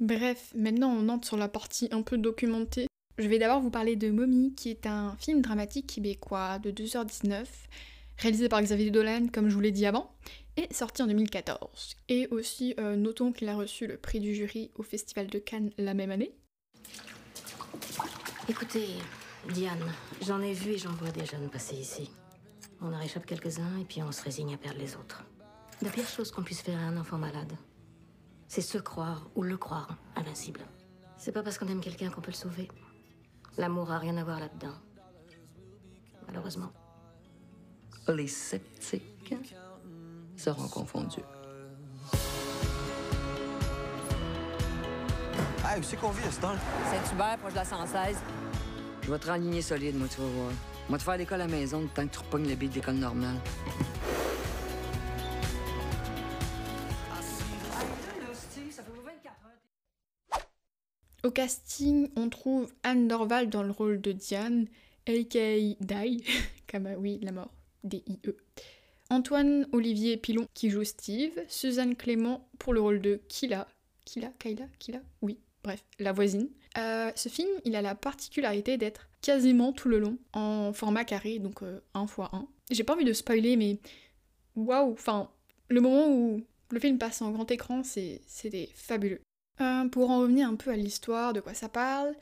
Bref, 0.00 0.52
maintenant 0.56 0.90
on 0.90 1.08
entre 1.08 1.26
sur 1.26 1.36
la 1.36 1.48
partie 1.48 1.88
un 1.92 2.02
peu 2.02 2.18
documentée. 2.18 2.86
Je 3.16 3.28
vais 3.28 3.38
d'abord 3.38 3.60
vous 3.60 3.70
parler 3.70 3.94
de 3.94 4.10
Mommy, 4.10 4.54
qui 4.56 4.70
est 4.70 4.86
un 4.86 5.14
film 5.20 5.40
dramatique 5.40 5.86
québécois 5.86 6.58
de 6.58 6.72
2h19, 6.72 7.46
réalisé 8.18 8.48
par 8.48 8.60
Xavier 8.60 8.90
Dolan, 8.90 9.28
comme 9.32 9.48
je 9.48 9.54
vous 9.54 9.60
l'ai 9.60 9.70
dit 9.70 9.86
avant, 9.86 10.12
et 10.56 10.66
sorti 10.74 11.00
en 11.00 11.06
2014. 11.06 11.94
Et 12.08 12.26
aussi, 12.32 12.74
euh, 12.80 12.96
notons 12.96 13.30
qu'il 13.30 13.48
a 13.48 13.54
reçu 13.54 13.86
le 13.86 13.98
prix 13.98 14.18
du 14.18 14.34
jury 14.34 14.72
au 14.74 14.82
Festival 14.82 15.28
de 15.28 15.38
Cannes 15.38 15.70
la 15.78 15.94
même 15.94 16.10
année. 16.10 16.34
Écoutez, 18.48 18.88
Diane, 19.52 19.92
j'en 20.26 20.40
ai 20.42 20.52
vu 20.52 20.72
et 20.72 20.78
j'en 20.78 20.92
vois 20.94 21.10
des 21.10 21.24
jeunes 21.24 21.48
passer 21.50 21.76
ici. 21.76 22.10
On 22.80 22.92
en 22.92 22.98
réchappe 22.98 23.26
quelques-uns 23.26 23.78
et 23.80 23.84
puis 23.84 24.02
on 24.02 24.10
se 24.10 24.24
résigne 24.24 24.54
à 24.54 24.56
perdre 24.56 24.80
les 24.80 24.96
autres. 24.96 25.22
La 25.82 25.90
pire 25.90 26.08
chose 26.08 26.32
qu'on 26.32 26.42
puisse 26.42 26.62
faire 26.62 26.78
à 26.80 26.82
un 26.82 26.96
enfant 26.96 27.18
malade, 27.18 27.52
c'est 28.48 28.60
se 28.60 28.78
croire 28.78 29.30
ou 29.36 29.42
le 29.42 29.56
croire 29.56 29.98
invincible. 30.16 30.66
C'est 31.16 31.30
pas 31.30 31.44
parce 31.44 31.58
qu'on 31.58 31.68
aime 31.68 31.80
quelqu'un 31.80 32.10
qu'on 32.10 32.20
peut 32.20 32.32
le 32.32 32.36
sauver. 32.36 32.68
L'amour 33.56 33.90
a 33.92 33.98
rien 33.98 34.16
à 34.16 34.24
voir 34.24 34.40
là-dedans. 34.40 34.74
Malheureusement. 36.26 36.72
Les 38.08 38.26
sceptiques 38.26 39.34
seront 40.36 40.68
confondus. 40.68 41.20
Hey, 45.64 45.80
où 45.80 45.82
c'est 45.82 45.96
qu'on 45.96 46.10
vit 46.10 46.26
à 46.26 46.30
ce 46.30 46.40
temps? 46.40 46.54
Saint-Hubert, 46.90 47.38
proche 47.38 47.52
de 47.52 47.58
la 47.58 47.64
116. 47.64 48.18
Je 49.02 49.10
vais 49.10 49.18
te 49.18 49.26
renligner 49.26 49.62
solide, 49.62 49.96
moi, 49.96 50.08
tu 50.08 50.20
vas 50.20 50.26
voir. 50.26 50.52
Moi, 50.88 50.98
te 50.98 51.04
faire 51.04 51.16
l'école 51.16 51.40
à 51.40 51.46
la 51.46 51.52
maison 51.52 51.88
tant 51.94 52.06
que 52.06 52.12
tu 52.12 52.18
repognes 52.18 52.48
le 52.48 52.54
bille 52.56 52.68
d'école 52.68 52.96
normale. 52.96 53.36
Au 61.24 61.30
casting, 61.30 62.10
on 62.16 62.28
trouve 62.28 62.70
Anne 62.82 63.08
Dorval 63.08 63.48
dans 63.48 63.62
le 63.62 63.70
rôle 63.70 63.98
de 63.98 64.12
Diane, 64.12 64.66
aka 65.06 65.56
Dai, 65.80 66.22
comme 66.70 66.86
oui, 66.98 67.18
la 67.22 67.32
mort, 67.32 67.50
D-I-E. 67.82 68.36
Antoine 69.08 69.66
Olivier 69.72 70.18
Pilon 70.18 70.46
qui 70.52 70.68
joue 70.68 70.84
Steve, 70.84 71.32
Suzanne 71.48 71.96
Clément 71.96 72.46
pour 72.58 72.74
le 72.74 72.82
rôle 72.82 73.00
de 73.00 73.22
Kila, 73.28 73.66
Kila, 74.04 74.28
Kayla, 74.38 74.66
Kila, 74.78 75.00
oui, 75.22 75.38
bref, 75.62 75.82
la 75.98 76.12
voisine. 76.12 76.50
Euh, 76.76 77.10
ce 77.14 77.30
film, 77.30 77.48
il 77.64 77.74
a 77.74 77.80
la 77.80 77.94
particularité 77.94 78.76
d'être 78.76 79.08
quasiment 79.22 79.72
tout 79.72 79.88
le 79.88 80.00
long 80.00 80.18
en 80.34 80.74
format 80.74 81.06
carré, 81.06 81.38
donc 81.38 81.62
1 81.94 82.04
x 82.04 82.18
1. 82.18 82.46
J'ai 82.70 82.84
pas 82.84 82.92
envie 82.92 83.06
de 83.06 83.14
spoiler, 83.14 83.56
mais 83.56 83.78
waouh, 84.56 84.92
enfin, 84.92 85.30
le 85.68 85.80
moment 85.80 86.06
où 86.06 86.44
le 86.68 86.80
film 86.80 86.98
passe 86.98 87.22
en 87.22 87.30
grand 87.30 87.50
écran, 87.50 87.82
c'était 87.82 88.68
fabuleux. 88.74 89.22
Euh, 89.60 89.88
pour 89.88 90.10
en 90.10 90.20
revenir 90.20 90.48
un 90.48 90.56
peu 90.56 90.70
à 90.70 90.76
l'histoire, 90.76 91.32
de 91.32 91.40
quoi 91.40 91.54
ça 91.54 91.68
parle, 91.68 92.14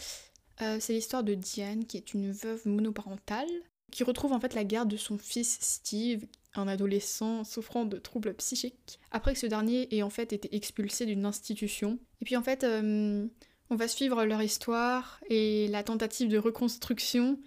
euh, 0.61 0.77
c'est 0.81 0.93
l'histoire 0.93 1.25
de 1.25 1.35
Diane, 1.35 1.87
qui 1.87 1.97
est 1.97 2.13
une 2.15 2.31
veuve 2.31 2.67
monoparentale, 2.67 3.49
qui 3.91 4.05
retrouve 4.05 4.33
en 4.33 4.41
fait 4.41 4.55
la 4.55 4.65
garde 4.65 4.89
de 4.89 4.97
son 4.97 5.19
fils 5.19 5.59
Steve, 5.61 6.27
un 6.55 6.69
adolescent 6.69 7.45
souffrant 7.45 7.87
de 7.87 7.99
troubles 7.99 8.35
psychiques, 8.35 9.01
après 9.11 9.33
que 9.33 9.39
ce 9.39 9.47
dernier 9.47 9.95
ait 9.95 10.03
en 10.03 10.11
fait 10.11 10.33
été 10.33 10.55
expulsé 10.55 11.07
d'une 11.07 11.25
institution. 11.25 11.99
Et 12.21 12.27
puis 12.27 12.37
en 12.37 12.43
fait, 12.43 12.65
euh, 12.65 13.27
on 13.71 13.77
va 13.77 13.89
suivre 13.89 14.25
leur 14.25 14.43
histoire 14.43 15.21
et 15.31 15.69
la 15.69 15.83
tentative 15.83 16.29
de 16.29 16.39
reconstruction, 16.39 17.39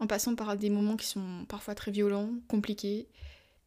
en 0.00 0.06
passant 0.06 0.34
par 0.34 0.56
des 0.58 0.68
moments 0.68 0.96
qui 0.96 1.06
sont 1.06 1.46
parfois 1.48 1.74
très 1.74 1.90
violents, 1.90 2.30
compliqués. 2.48 3.08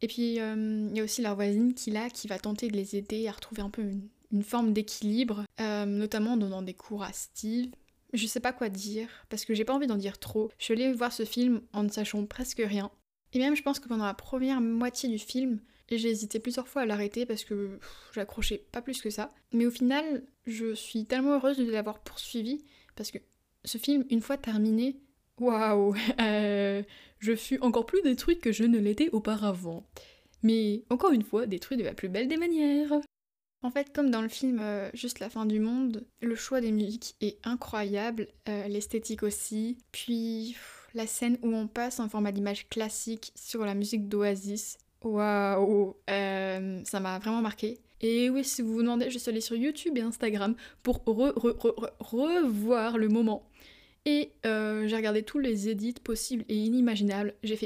Et 0.02 0.08
puis 0.08 0.36
il 0.36 0.96
y 0.96 1.00
a 1.00 1.04
aussi 1.04 1.24
leur 1.24 1.34
voisine 1.34 1.74
qui 1.74 1.90
là, 1.90 2.12
qui 2.12 2.28
va 2.28 2.38
tenter 2.38 2.68
de 2.68 2.76
les 2.76 2.96
aider 2.96 3.28
à 3.28 3.32
retrouver 3.32 3.64
un 3.64 3.72
peu 3.72 3.82
une, 3.82 4.08
une 4.32 4.44
forme 4.44 4.74
d'équilibre, 4.74 5.44
euh, 5.60 5.86
notamment 5.86 6.34
en 6.34 6.38
donnant 6.38 6.62
des 6.62 6.74
cours 6.74 7.04
à 7.04 7.14
Steve. 7.14 7.72
Je 8.14 8.26
sais 8.26 8.40
pas 8.40 8.54
quoi 8.54 8.70
dire, 8.70 9.10
parce 9.30 9.46
que 9.46 9.54
j'ai 9.54 9.66
pas 9.66 9.74
envie 9.74 9.88
d'en 9.88 9.98
dire 9.98 10.18
trop. 10.20 10.50
Je 10.58 10.66
suis 10.66 10.74
allée 10.74 10.92
voir 10.94 11.12
ce 11.12 11.26
film 11.26 11.62
en 11.74 11.84
ne 11.84 11.90
sachant 11.90 12.26
presque 12.26 12.62
rien. 12.66 12.92
Et 13.34 13.40
même 13.40 13.56
je 13.56 13.64
pense 13.64 13.80
que 13.80 13.88
pendant 13.88 14.06
la 14.06 14.14
première 14.14 14.62
moitié 14.62 15.10
du 15.10 15.20
film, 15.20 15.60
j'ai 15.90 16.10
hésité 16.10 16.40
plusieurs 16.40 16.68
fois 16.68 16.84
à 16.84 16.86
l'arrêter 16.86 17.26
parce 17.26 17.44
que 17.44 17.80
j'accrochais 18.14 18.66
pas 18.72 18.82
plus 18.82 19.02
que 19.02 19.10
ça. 19.10 19.34
Mais 19.54 19.66
au 19.66 19.72
final, 19.72 20.24
je 20.46 20.74
suis 20.74 21.06
tellement 21.06 21.34
heureuse 21.34 21.58
de 21.58 21.70
l'avoir 21.70 22.00
poursuivi 22.00 22.64
parce 22.96 23.12
que 23.12 23.20
ce 23.64 23.78
film, 23.78 24.06
une 24.10 24.22
fois 24.22 24.38
terminé, 24.38 25.00
waouh, 25.40 25.96
euh, 26.22 26.84
je 27.20 27.36
fus 27.36 27.60
encore 27.62 27.86
plus 27.86 28.02
détruite 28.02 28.42
que 28.42 28.52
je 28.52 28.64
ne 28.64 28.80
l'étais 28.80 29.10
auparavant. 29.12 29.86
Mais 30.44 30.84
encore 30.90 31.12
une 31.12 31.24
fois, 31.24 31.46
détruite 31.46 31.80
de 31.80 31.86
la 31.86 31.94
plus 31.94 32.10
belle 32.10 32.28
des 32.28 32.38
manières. 32.38 32.94
En 33.68 33.70
fait, 33.70 33.92
comme 33.92 34.12
dans 34.12 34.22
le 34.22 34.30
film 34.30 34.60
euh, 34.62 34.90
Juste 34.94 35.20
la 35.20 35.30
fin 35.30 35.46
du 35.46 35.60
monde, 35.60 36.06
le 36.22 36.36
choix 36.36 36.62
des 36.62 36.72
musiques 36.72 37.18
est 37.20 37.38
incroyable, 37.44 38.30
euh, 38.48 38.66
l'esthétique 38.70 39.24
aussi. 39.24 39.78
Puis 39.92 40.56
la 40.94 41.06
scène 41.06 41.38
où 41.42 41.54
on 41.54 41.68
passe 41.68 42.00
en 42.00 42.08
format 42.08 42.32
d'image 42.32 42.70
classique 42.70 43.34
sur 43.36 43.66
la 43.66 43.76
musique 43.76 44.08
d'Oasis. 44.08 44.78
Waouh 45.04 45.98
euh, 46.10 46.82
Ça 46.86 47.02
m'a 47.02 47.20
vraiment 47.20 47.42
marqué. 47.42 47.82
Et 48.00 48.30
oui, 48.30 48.46
si 48.46 48.62
vous 48.62 48.72
vous 48.72 48.84
demandez, 48.84 49.12
je 49.12 49.18
suis 49.18 49.30
allée 49.30 49.42
sur 49.42 49.58
YouTube 49.58 49.98
et 49.98 50.02
Instagram 50.02 50.56
pour 50.82 51.04
revoir 51.04 52.98
le 52.98 53.10
moment. 53.10 53.50
Et 54.06 54.32
j'ai 54.46 54.96
regardé 54.96 55.24
tous 55.24 55.40
les 55.40 55.68
edits 55.68 55.96
possibles 56.02 56.46
et 56.48 56.56
inimaginables. 56.56 57.34
J'ai 57.44 57.58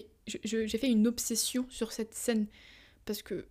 fait 0.67 0.89
une 0.89 1.05
obsession 1.05 1.67
sur 1.69 1.91
cette 1.91 2.15
scène. 2.15 2.47
Parce 3.05 3.21
que 3.21 3.45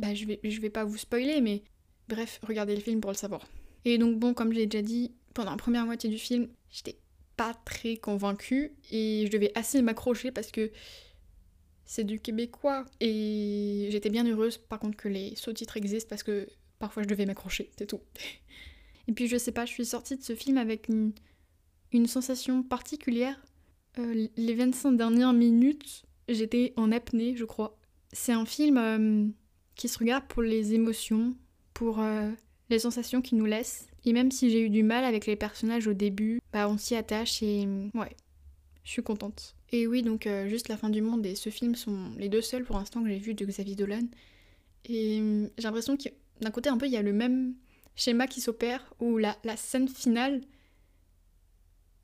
bah, 0.00 0.14
je 0.14 0.24
vais, 0.24 0.40
vais 0.42 0.70
pas 0.70 0.84
vous 0.84 0.96
spoiler, 0.96 1.40
mais 1.40 1.62
bref, 2.08 2.40
regardez 2.42 2.74
le 2.74 2.80
film 2.80 3.00
pour 3.00 3.10
le 3.10 3.16
savoir. 3.16 3.46
Et 3.84 3.98
donc 3.98 4.18
bon, 4.18 4.34
comme 4.34 4.52
j'ai 4.52 4.66
déjà 4.66 4.82
dit, 4.82 5.12
pendant 5.34 5.52
la 5.52 5.56
première 5.56 5.86
moitié 5.86 6.10
du 6.10 6.18
film, 6.18 6.48
j'étais 6.70 6.98
pas 7.36 7.54
très 7.64 7.96
convaincue 7.96 8.72
et 8.90 9.24
je 9.26 9.30
devais 9.30 9.52
assez 9.54 9.80
m'accrocher 9.82 10.30
parce 10.30 10.50
que 10.50 10.70
c'est 11.84 12.04
du 12.04 12.20
québécois. 12.20 12.84
Et 13.00 13.88
j'étais 13.90 14.10
bien 14.10 14.26
heureuse 14.26 14.58
par 14.58 14.78
contre 14.78 14.96
que 14.96 15.08
les 15.08 15.34
sous-titres 15.36 15.76
existent 15.76 16.08
parce 16.08 16.22
que 16.22 16.48
parfois 16.78 17.02
je 17.02 17.08
devais 17.08 17.26
m'accrocher, 17.26 17.70
c'est 17.78 17.86
tout. 17.86 18.00
Et 19.08 19.12
puis 19.12 19.26
je 19.26 19.36
sais 19.36 19.52
pas, 19.52 19.66
je 19.66 19.72
suis 19.72 19.86
sortie 19.86 20.16
de 20.16 20.22
ce 20.22 20.34
film 20.34 20.56
avec 20.58 20.88
une, 20.88 21.12
une 21.92 22.06
sensation 22.06 22.62
particulière. 22.62 23.42
Euh, 23.98 24.28
les 24.36 24.54
25 24.54 24.92
dernières 24.92 25.32
minutes, 25.32 26.04
j'étais 26.28 26.72
en 26.76 26.92
apnée, 26.92 27.34
je 27.36 27.44
crois. 27.44 27.76
C'est 28.12 28.32
un 28.32 28.44
film 28.46 28.76
euh, 28.78 29.26
qui 29.80 29.88
se 29.88 29.98
regarde 29.98 30.24
pour 30.26 30.42
les 30.42 30.74
émotions, 30.74 31.34
pour 31.72 32.00
euh, 32.00 32.30
les 32.68 32.78
sensations 32.78 33.22
qu'il 33.22 33.38
nous 33.38 33.46
laisse. 33.46 33.88
Et 34.04 34.12
même 34.12 34.30
si 34.30 34.50
j'ai 34.50 34.60
eu 34.60 34.68
du 34.68 34.82
mal 34.82 35.04
avec 35.04 35.24
les 35.24 35.36
personnages 35.36 35.86
au 35.86 35.94
début, 35.94 36.38
bah 36.52 36.68
on 36.68 36.76
s'y 36.76 36.94
attache 36.94 37.42
et 37.42 37.66
ouais, 37.94 38.14
je 38.84 38.90
suis 38.90 39.02
contente. 39.02 39.56
Et 39.72 39.86
oui, 39.86 40.02
donc 40.02 40.28
juste 40.48 40.68
la 40.68 40.76
fin 40.76 40.90
du 40.90 41.00
monde 41.00 41.24
et 41.24 41.34
ce 41.34 41.48
film 41.48 41.74
sont 41.76 42.10
les 42.18 42.28
deux 42.28 42.42
seuls 42.42 42.64
pour 42.64 42.76
l'instant 42.76 43.02
que 43.02 43.08
j'ai 43.08 43.18
vus 43.18 43.32
de 43.32 43.46
Xavier 43.46 43.74
Dolan. 43.74 44.06
Et 44.84 45.22
j'ai 45.56 45.64
l'impression 45.64 45.96
que 45.96 46.10
d'un 46.42 46.50
côté 46.50 46.68
un 46.68 46.76
peu 46.76 46.86
il 46.86 46.92
y 46.92 46.96
a 46.98 47.02
le 47.02 47.14
même 47.14 47.54
schéma 47.96 48.26
qui 48.26 48.42
s'opère 48.42 48.92
où 49.00 49.16
la 49.16 49.56
scène 49.56 49.88
finale 49.88 50.42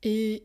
est 0.01 0.43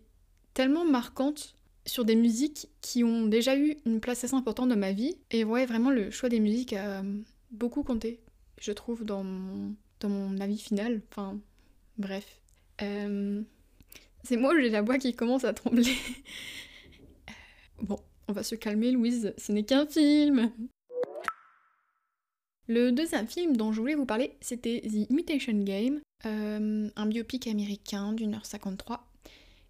tellement 0.53 0.85
marquante 0.85 1.55
sur 1.87 2.05
des 2.05 2.15
musiques 2.15 2.69
qui 2.81 3.05
ont 3.05 3.27
déjà 3.27 3.57
eu 3.57 3.77
une 3.87 4.01
place 4.01 4.25
assez 4.25 4.35
importante 4.35 4.69
dans 4.69 4.77
ma 4.77 4.93
vie. 4.93 5.17
Et 5.31 5.45
ouais, 5.45 5.67
vraiment, 5.67 5.91
le 5.91 6.11
choix 6.11 6.29
des 6.29 6.41
musiques 6.41 6.73
a 6.73 7.03
beaucoup 7.51 7.83
compté, 7.83 8.21
je 8.61 8.73
trouve, 8.73 9.05
dans 9.05 9.25
mon, 9.25 9.75
dans 10.01 10.09
mon 10.09 10.39
avis 10.41 10.59
final. 10.59 11.03
Enfin, 11.11 11.39
bref. 11.99 12.41
Euh, 12.83 13.43
c'est 14.25 14.37
moi, 14.37 14.55
j'ai 14.61 14.71
la 14.71 14.83
voix 14.83 14.99
qui 14.99 15.15
commence 15.15 15.45
à 15.45 15.53
trembler? 15.53 15.97
bon, 17.83 17.99
on 18.29 18.33
va 18.33 18.43
se 18.43 18.55
calmer, 18.55 18.93
Louise, 18.93 19.35
ce 19.37 19.53
n'est 19.53 19.65
qu'un 19.65 19.87
film. 19.87 20.53
Le 22.69 22.93
deuxième 22.93 23.27
film 23.27 23.57
dont 23.57 23.73
je 23.73 23.81
voulais 23.81 23.97
vous 23.97 24.07
parler, 24.07 24.37
c'était 24.41 24.81
The 24.83 25.11
Imitation 25.11 25.65
Game, 25.65 26.01
euh, 26.25 26.89
un 26.95 27.07
biopic 27.07 27.49
américain 27.49 28.13
d'une 28.13 28.35
heure 28.35 28.47
53 28.47 29.12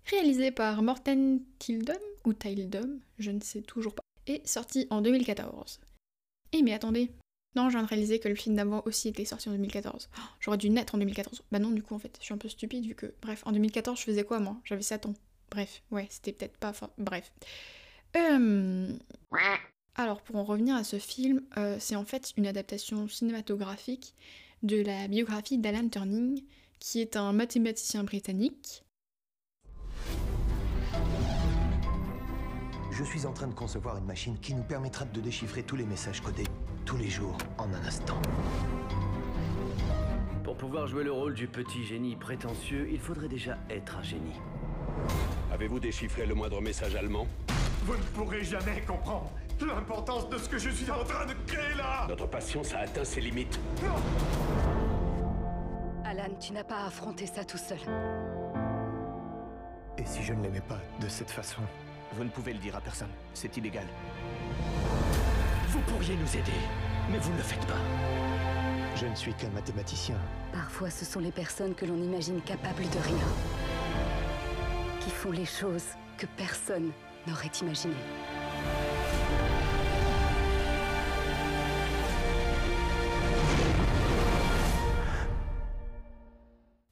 réalisé 0.06 0.50
par 0.50 0.82
Morten 0.82 1.40
Tildum, 1.59 1.97
ou 2.25 2.32
Tildum, 2.32 3.00
je 3.18 3.30
ne 3.30 3.40
sais 3.40 3.62
toujours 3.62 3.94
pas, 3.94 4.02
et 4.26 4.42
sorti 4.44 4.87
en 4.90 5.00
2014. 5.00 5.80
Eh 6.52 6.62
mais 6.62 6.75
attendez, 6.75 7.11
non, 7.54 7.68
je 7.68 7.76
viens 7.76 7.82
de 7.82 7.88
réaliser 7.88 8.18
que 8.18 8.28
le 8.28 8.35
film 8.35 8.56
d'avant 8.56 8.82
aussi 8.87 9.09
était 9.09 9.25
sorti 9.25 9.49
en 9.49 9.52
2014. 9.52 10.09
J'aurais 10.40 10.56
dû 10.56 10.71
naître 10.71 10.94
en 10.94 10.99
2014. 10.99 11.42
Bah 11.50 11.59
non, 11.59 11.71
du 11.71 11.82
coup, 11.82 11.94
en 11.94 11.99
fait, 11.99 12.16
je 12.18 12.25
suis 12.25 12.35
un 12.35 12.38
peu 12.38 12.49
stupide 12.49 12.87
vu 12.87 12.94
que... 12.94 13.14
Bref, 13.21 13.42
en 13.47 13.52
2014, 13.52 13.99
je 13.99 14.04
faisais 14.04 14.25
quoi, 14.25 14.40
moi? 14.40 14.56
J'avais 14.64 14.82
7 14.82 15.06
ans. 15.06 15.14
Bref, 15.50 15.82
ouais, 15.90 16.06
c'était 16.11 16.32
peut-être 16.32 16.56
pas... 16.56 16.73
Bref. 16.97 17.30
Alors, 19.94 20.23
pour 20.23 20.37
en 20.37 20.44
revenir 20.44 20.76
à 20.76 20.85
ce 20.85 20.99
film, 20.99 21.42
euh, 21.59 21.76
c'est 21.78 21.97
en 21.97 22.04
fait 22.04 22.32
une 22.38 22.47
adaptation 22.47 23.06
cinématographique 23.09 24.14
de 24.62 24.80
la 24.80 25.09
biographie 25.09 25.59
d'Alan 25.59 25.88
Turning, 25.88 26.42
qui 26.78 27.00
est 27.00 27.16
un 27.16 27.32
mathématicien 27.32 28.02
britannique 28.04 28.82
Je 32.93 33.05
suis 33.05 33.25
en 33.25 33.33
train 33.33 33.47
de 33.47 33.55
concevoir 33.55 33.97
une 33.97 34.05
machine 34.05 34.39
qui 34.39 34.55
nous 34.55 34.63
permettra 34.63 35.07
de 35.07 35.21
déchiffrer 35.21 35.63
tous 35.63 35.77
les 35.77 35.87
messages 35.87 36.21
codés 36.21 36.45
tous 36.85 36.99
les 36.99 37.09
jours 37.09 37.39
en 37.57 37.73
un 37.73 37.87
instant. 37.87 38.21
Pour 40.45 40.57
pouvoir 40.57 40.87
jouer 40.87 41.05
le 41.05 41.13
rôle 41.13 41.33
du 41.33 41.47
petit 41.47 41.87
génie 41.87 42.17
prétentieux, 42.17 42.89
il 42.93 43.01
faudrait 43.01 43.29
déjà 43.29 43.57
être 43.71 43.97
un 43.97 44.03
génie. 44.03 44.39
Avez-vous 45.53 45.81
déchiffré 45.81 46.27
le 46.27 46.35
moindre 46.35 46.61
message 46.61 46.95
allemand? 46.95 47.27
Vous 47.85 47.97
ne 47.97 48.03
pourrez 48.15 48.45
jamais 48.45 48.83
comprendre 48.87 49.31
l'importance 49.61 50.29
de 50.29 50.37
ce 50.37 50.49
que 50.49 50.59
je 50.59 50.69
suis 50.69 50.91
en 50.91 51.05
train 51.05 51.25
de 51.25 51.35
créer 51.47 51.75
là 51.77 52.07
Notre 52.09 52.27
patience 52.27 52.75
a 52.75 52.81
atteint 52.81 53.05
ses 53.05 53.21
limites. 53.21 53.59
Alan, 56.05 56.35
tu 56.39 56.53
n'as 56.53 56.65
pas 56.65 56.85
affronté 56.85 57.27
ça 57.27 57.45
tout 57.45 57.59
seul. 57.59 57.79
Et 59.97 60.05
si 60.05 60.23
je 60.23 60.35
ne 60.35 60.43
l'aimais 60.43 60.61
pas 60.61 60.81
de 61.01 61.09
cette 61.09 61.31
façon? 61.31 61.63
Vous 62.14 62.25
ne 62.25 62.28
pouvez 62.28 62.52
le 62.52 62.59
dire 62.59 62.76
à 62.76 62.81
personne. 62.81 63.09
C'est 63.33 63.57
illégal. 63.57 63.87
Vous 65.69 65.81
pourriez 65.81 66.14
nous 66.16 66.37
aider, 66.37 66.61
mais 67.11 67.19
vous 67.19 67.33
ne 67.33 67.38
le 67.38 67.42
faites 67.42 67.66
pas. 67.66 67.81
Je 68.97 69.07
ne 69.07 69.14
suis 69.14 69.33
qu'un 69.33 69.49
mathématicien. 69.50 70.16
Parfois, 70.52 70.90
ce 70.90 71.07
sont 71.07 71.21
les 71.21 71.33
personnes 71.33 71.75
que 71.75 71.87
l'on 71.87 71.97
imagine 71.97 72.42
capables 72.42 72.83
de 72.83 72.99
rien 72.99 73.26
qui 75.00 75.11
font 75.11 75.33
les 75.33 75.47
choses 75.47 75.87
que 76.19 76.26
personne 76.37 76.92
n'aurait 77.26 77.50
imaginées. 77.61 77.95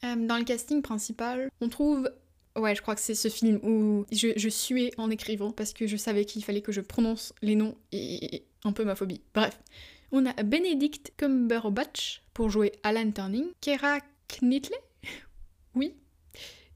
Euh, 0.02 0.26
dans 0.26 0.38
le 0.38 0.44
casting 0.44 0.80
principal, 0.80 1.50
on 1.60 1.68
trouve 1.68 2.10
Ouais, 2.56 2.74
je 2.74 2.82
crois 2.82 2.94
que 2.94 3.00
c'est 3.00 3.14
ce 3.14 3.28
film 3.28 3.60
où 3.62 4.04
je, 4.10 4.48
suais 4.48 4.90
en 4.98 5.10
écrivant 5.10 5.52
parce 5.52 5.72
que 5.72 5.86
je 5.86 5.96
savais 5.96 6.24
qu'il 6.24 6.44
fallait 6.44 6.62
que 6.62 6.72
je 6.72 6.80
prononce 6.80 7.32
les 7.42 7.54
noms 7.54 7.76
et 7.92 8.44
un 8.64 8.72
peu 8.72 8.84
ma 8.84 8.96
phobie. 8.96 9.20
Bref, 9.34 9.58
on 10.10 10.26
a 10.26 10.32
Benedict 10.42 11.12
Cumberbatch 11.16 12.22
pour 12.34 12.50
jouer 12.50 12.72
Alan 12.82 13.10
Turning, 13.12 13.46
Kera 13.60 13.98
Knightley, 14.42 14.78
oui, 15.74 15.94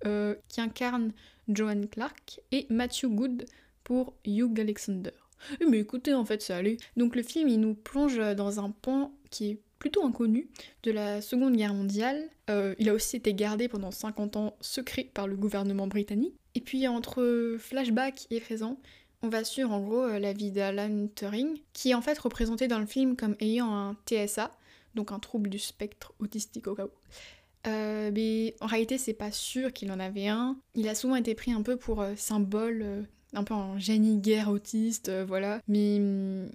euh, 0.06 0.36
qui 0.48 0.60
incarne 0.60 1.12
Joan 1.48 1.88
Clark, 1.88 2.40
et 2.52 2.66
Matthew 2.70 3.06
Good 3.06 3.44
pour 3.82 4.14
Hugh 4.24 4.58
Alexander. 4.60 5.12
Eh, 5.60 5.66
mais 5.66 5.80
écoutez, 5.80 6.14
en 6.14 6.24
fait, 6.24 6.40
ça 6.40 6.56
allait. 6.56 6.78
Donc 6.96 7.16
le 7.16 7.22
film, 7.22 7.48
il 7.48 7.60
nous 7.60 7.74
plonge 7.74 8.16
dans 8.16 8.60
un 8.60 8.70
pan 8.70 9.12
qui 9.30 9.50
est 9.50 9.60
plutôt 9.84 10.06
inconnu 10.06 10.48
de 10.82 10.92
la 10.92 11.20
Seconde 11.20 11.56
Guerre 11.56 11.74
mondiale. 11.74 12.30
Euh, 12.48 12.74
il 12.78 12.88
a 12.88 12.94
aussi 12.94 13.16
été 13.16 13.34
gardé 13.34 13.68
pendant 13.68 13.90
50 13.90 14.36
ans 14.36 14.56
secret 14.62 15.10
par 15.12 15.28
le 15.28 15.36
gouvernement 15.36 15.86
britannique. 15.86 16.32
Et 16.54 16.62
puis 16.62 16.88
entre 16.88 17.58
flashback 17.58 18.26
et 18.30 18.40
présent, 18.40 18.78
on 19.20 19.28
va 19.28 19.44
suivre 19.44 19.70
en 19.72 19.80
gros 19.80 20.04
euh, 20.04 20.18
la 20.18 20.32
vie 20.32 20.50
d'Alan 20.52 21.08
Turing, 21.14 21.58
qui 21.74 21.90
est 21.90 21.94
en 21.94 22.00
fait 22.00 22.18
représenté 22.18 22.66
dans 22.66 22.78
le 22.78 22.86
film 22.86 23.14
comme 23.14 23.36
ayant 23.40 23.74
un 23.74 23.94
TSA, 24.06 24.52
donc 24.94 25.12
un 25.12 25.18
trouble 25.18 25.50
du 25.50 25.58
spectre 25.58 26.14
autistique 26.18 26.66
au 26.66 26.74
cas 26.74 26.86
où. 26.86 27.66
Euh, 27.66 28.10
mais 28.10 28.56
en 28.62 28.66
réalité, 28.66 28.96
c'est 28.96 29.12
pas 29.12 29.32
sûr 29.32 29.70
qu'il 29.70 29.92
en 29.92 30.00
avait 30.00 30.28
un. 30.28 30.56
Il 30.74 30.88
a 30.88 30.94
souvent 30.94 31.16
été 31.16 31.34
pris 31.34 31.52
un 31.52 31.60
peu 31.60 31.76
pour 31.76 32.02
symbole, 32.16 33.06
un 33.34 33.44
peu 33.44 33.52
en 33.52 33.78
génie 33.78 34.16
guerre 34.16 34.48
autiste, 34.48 35.10
voilà. 35.26 35.60
Mais 35.68 35.98
hum, 35.98 36.48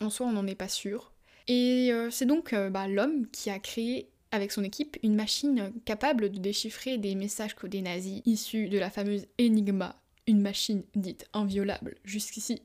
en 0.00 0.10
soi, 0.10 0.26
on 0.26 0.32
n'en 0.32 0.48
est 0.48 0.56
pas 0.56 0.66
sûr. 0.66 1.11
Et 1.48 1.90
euh, 1.92 2.10
c'est 2.10 2.26
donc 2.26 2.52
euh, 2.52 2.70
bah, 2.70 2.88
l'homme 2.88 3.26
qui 3.30 3.50
a 3.50 3.58
créé 3.58 4.08
avec 4.30 4.52
son 4.52 4.64
équipe 4.64 4.96
une 5.02 5.14
machine 5.14 5.72
capable 5.84 6.30
de 6.30 6.38
déchiffrer 6.38 6.98
des 6.98 7.14
messages 7.14 7.54
codés 7.54 7.82
nazis 7.82 8.22
issus 8.24 8.68
de 8.68 8.78
la 8.78 8.90
fameuse 8.90 9.26
Enigma, 9.40 10.00
une 10.26 10.40
machine 10.40 10.82
dite 10.94 11.26
inviolable 11.32 11.96
jusqu'ici. 12.04 12.62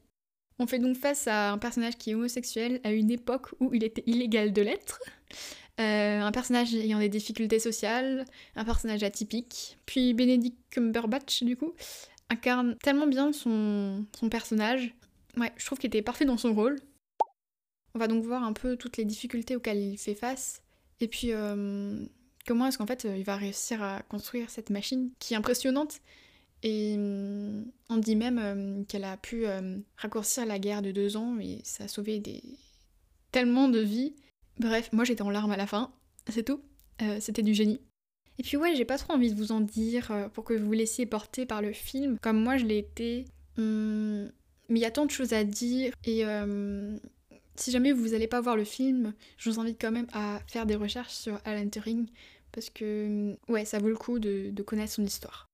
On 0.60 0.66
fait 0.66 0.80
donc 0.80 0.98
face 0.98 1.28
à 1.28 1.52
un 1.52 1.58
personnage 1.58 1.98
qui 1.98 2.12
est 2.12 2.16
homosexuel 2.16 2.80
à 2.84 2.92
une 2.92 3.12
époque 3.12 3.50
où 3.60 3.74
il 3.74 3.84
était 3.84 4.04
illégal 4.08 4.54
de 4.54 4.62
l'être, 4.62 5.02
euh, 5.80 6.22
un 6.22 6.32
personnage 6.32 6.74
ayant 6.74 7.00
des 7.00 7.10
difficultés 7.10 7.60
sociales, 7.60 8.26
un 8.56 8.66
personnage 8.66 9.04
atypique, 9.04 9.78
puis 9.86 10.14
Benedict 10.14 10.58
Cumberbatch 10.72 11.44
du 11.44 11.56
coup 11.56 11.74
incarne 12.30 12.76
tellement 12.82 13.08
bien 13.08 13.32
son, 13.32 14.06
son 14.18 14.30
personnage. 14.30 14.94
Ouais, 15.38 15.52
je 15.58 15.66
trouve 15.66 15.78
qu'il 15.78 15.90
était 15.90 16.02
parfait 16.02 16.26
dans 16.26 16.38
son 16.38 16.54
rôle. 16.54 16.80
On 17.96 18.00
va 18.00 18.08
donc 18.08 18.24
voir 18.24 18.44
un 18.44 18.54
peu 18.54 18.76
toutes 18.76 18.98
les 18.98 19.06
difficultés 19.06 19.56
auxquelles 19.56 19.82
il 19.82 19.98
fait 19.98 20.16
face, 20.16 20.62
et 21.00 21.08
puis 21.08 21.32
euh, 21.32 22.06
comment 22.46 22.68
est-ce 22.68 22.78
qu'en 22.78 22.88
fait 22.88 23.06
il 23.06 23.24
va 23.24 23.36
réussir 23.36 23.82
à 23.84 24.02
construire 24.04 24.50
cette 24.50 24.70
machine 24.70 25.12
qui 25.20 25.34
est 25.34 25.38
impressionnante. 25.38 26.00
Et 26.64 26.96
euh, 26.98 27.64
on 27.90 27.98
dit 27.98 28.16
même 28.16 28.40
euh, 28.40 28.84
qu'elle 28.86 29.04
a 29.04 29.16
pu 29.18 29.46
raccourcir 29.96 30.46
la 30.46 30.60
guerre 30.60 30.82
de 30.82 30.92
deux 30.92 31.18
ans 31.18 31.38
et 31.40 31.60
ça 31.64 31.84
a 31.84 31.88
sauvé 31.88 32.20
des... 32.20 32.42
tellement 33.32 33.70
de 33.70 33.80
vies. 33.80 34.16
Bref, 34.60 34.90
moi 34.92 35.04
j'étais 35.04 35.22
en 35.22 35.30
larmes 35.30 35.52
à 35.52 35.58
la 35.58 35.68
fin, 35.68 35.92
c'est 36.30 36.44
tout. 36.44 36.62
C'était 37.20 37.44
du 37.44 37.54
génie. 37.54 37.80
Et 38.40 38.44
puis 38.44 38.58
ouais, 38.58 38.76
j'ai 38.76 38.86
pas 38.86 38.98
trop 38.98 39.14
envie 39.14 39.32
de 39.32 39.38
vous 39.38 39.52
en 39.52 39.62
dire 39.62 40.30
pour 40.34 40.44
que 40.44 40.54
vous 40.56 40.66
vous 40.66 40.72
laissiez 40.74 41.06
porter 41.06 41.46
par 41.46 41.62
le 41.62 41.74
film, 41.74 42.18
comme 42.20 42.42
moi 42.42 42.58
je 42.58 42.66
l'ai 42.66 42.80
été. 42.80 43.26
Hum, 43.60 44.32
mais 44.70 44.80
il 44.80 44.82
y 44.82 44.86
a 44.86 44.92
tant 44.92 45.06
de 45.06 45.12
choses 45.12 45.34
à 45.34 45.44
dire 45.44 45.94
et 46.06 46.24
si 47.60 47.72
jamais 47.72 47.92
vous 47.92 48.10
n'allez 48.10 48.28
pas 48.28 48.42
voir 48.42 48.56
le 48.56 48.64
film, 48.64 49.14
je 49.38 49.50
vous 49.50 49.60
invite 49.60 49.80
quand 49.80 49.92
même 49.92 50.08
à 50.14 50.40
faire 50.48 50.66
des 50.66 50.76
recherches 50.76 51.14
sur 51.14 51.40
Alan 51.46 51.68
Turing 51.70 52.08
parce 52.52 52.70
que 52.70 53.38
ouais, 53.50 53.66
ça 53.66 53.80
vaut 53.80 53.90
le 53.90 53.96
coup 53.96 54.20
de, 54.20 54.52
connaître 54.64 54.94
son 54.94 55.04
histoire. 55.04 55.48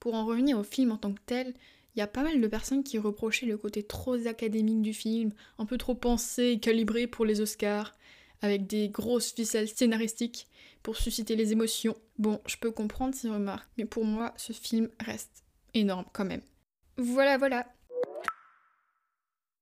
Pour 0.00 0.14
en 0.14 0.24
revenir 0.24 0.58
au 0.58 0.62
film 0.62 0.92
en 0.92 0.96
tant 0.96 1.12
que 1.12 1.20
tel, 1.26 1.54
il 1.94 1.98
y 1.98 2.02
a 2.02 2.06
pas 2.06 2.22
mal 2.22 2.40
de 2.40 2.46
personnes 2.46 2.84
qui 2.84 2.98
reprochaient 2.98 3.46
le 3.46 3.58
côté 3.58 3.82
trop 3.82 4.14
académique 4.26 4.82
du 4.82 4.94
film, 4.94 5.32
un 5.58 5.66
peu 5.66 5.78
trop 5.78 5.94
pensé 5.94 6.44
et 6.50 6.60
calibré 6.60 7.06
pour 7.06 7.24
les 7.24 7.40
Oscars. 7.40 7.96
avec 8.40 8.68
des 8.68 8.88
grosses 8.88 9.32
ficelles 9.32 9.68
scénaristiques 9.68 10.46
pour 10.84 10.96
susciter 10.96 11.34
les 11.34 11.50
émotions. 11.50 11.96
Bon, 12.18 12.40
je 12.46 12.56
peux 12.56 12.70
comprendre 12.70 13.16
ces 13.16 13.28
remarques, 13.28 13.68
mais 13.76 13.84
pour 13.84 14.04
moi, 14.04 14.32
ce 14.36 14.52
film 14.52 14.88
reste 15.00 15.42
énorme 15.74 16.04
quand 16.12 16.24
même. 16.24 16.42
Voilà, 16.96 17.36
voilà. 17.36 17.66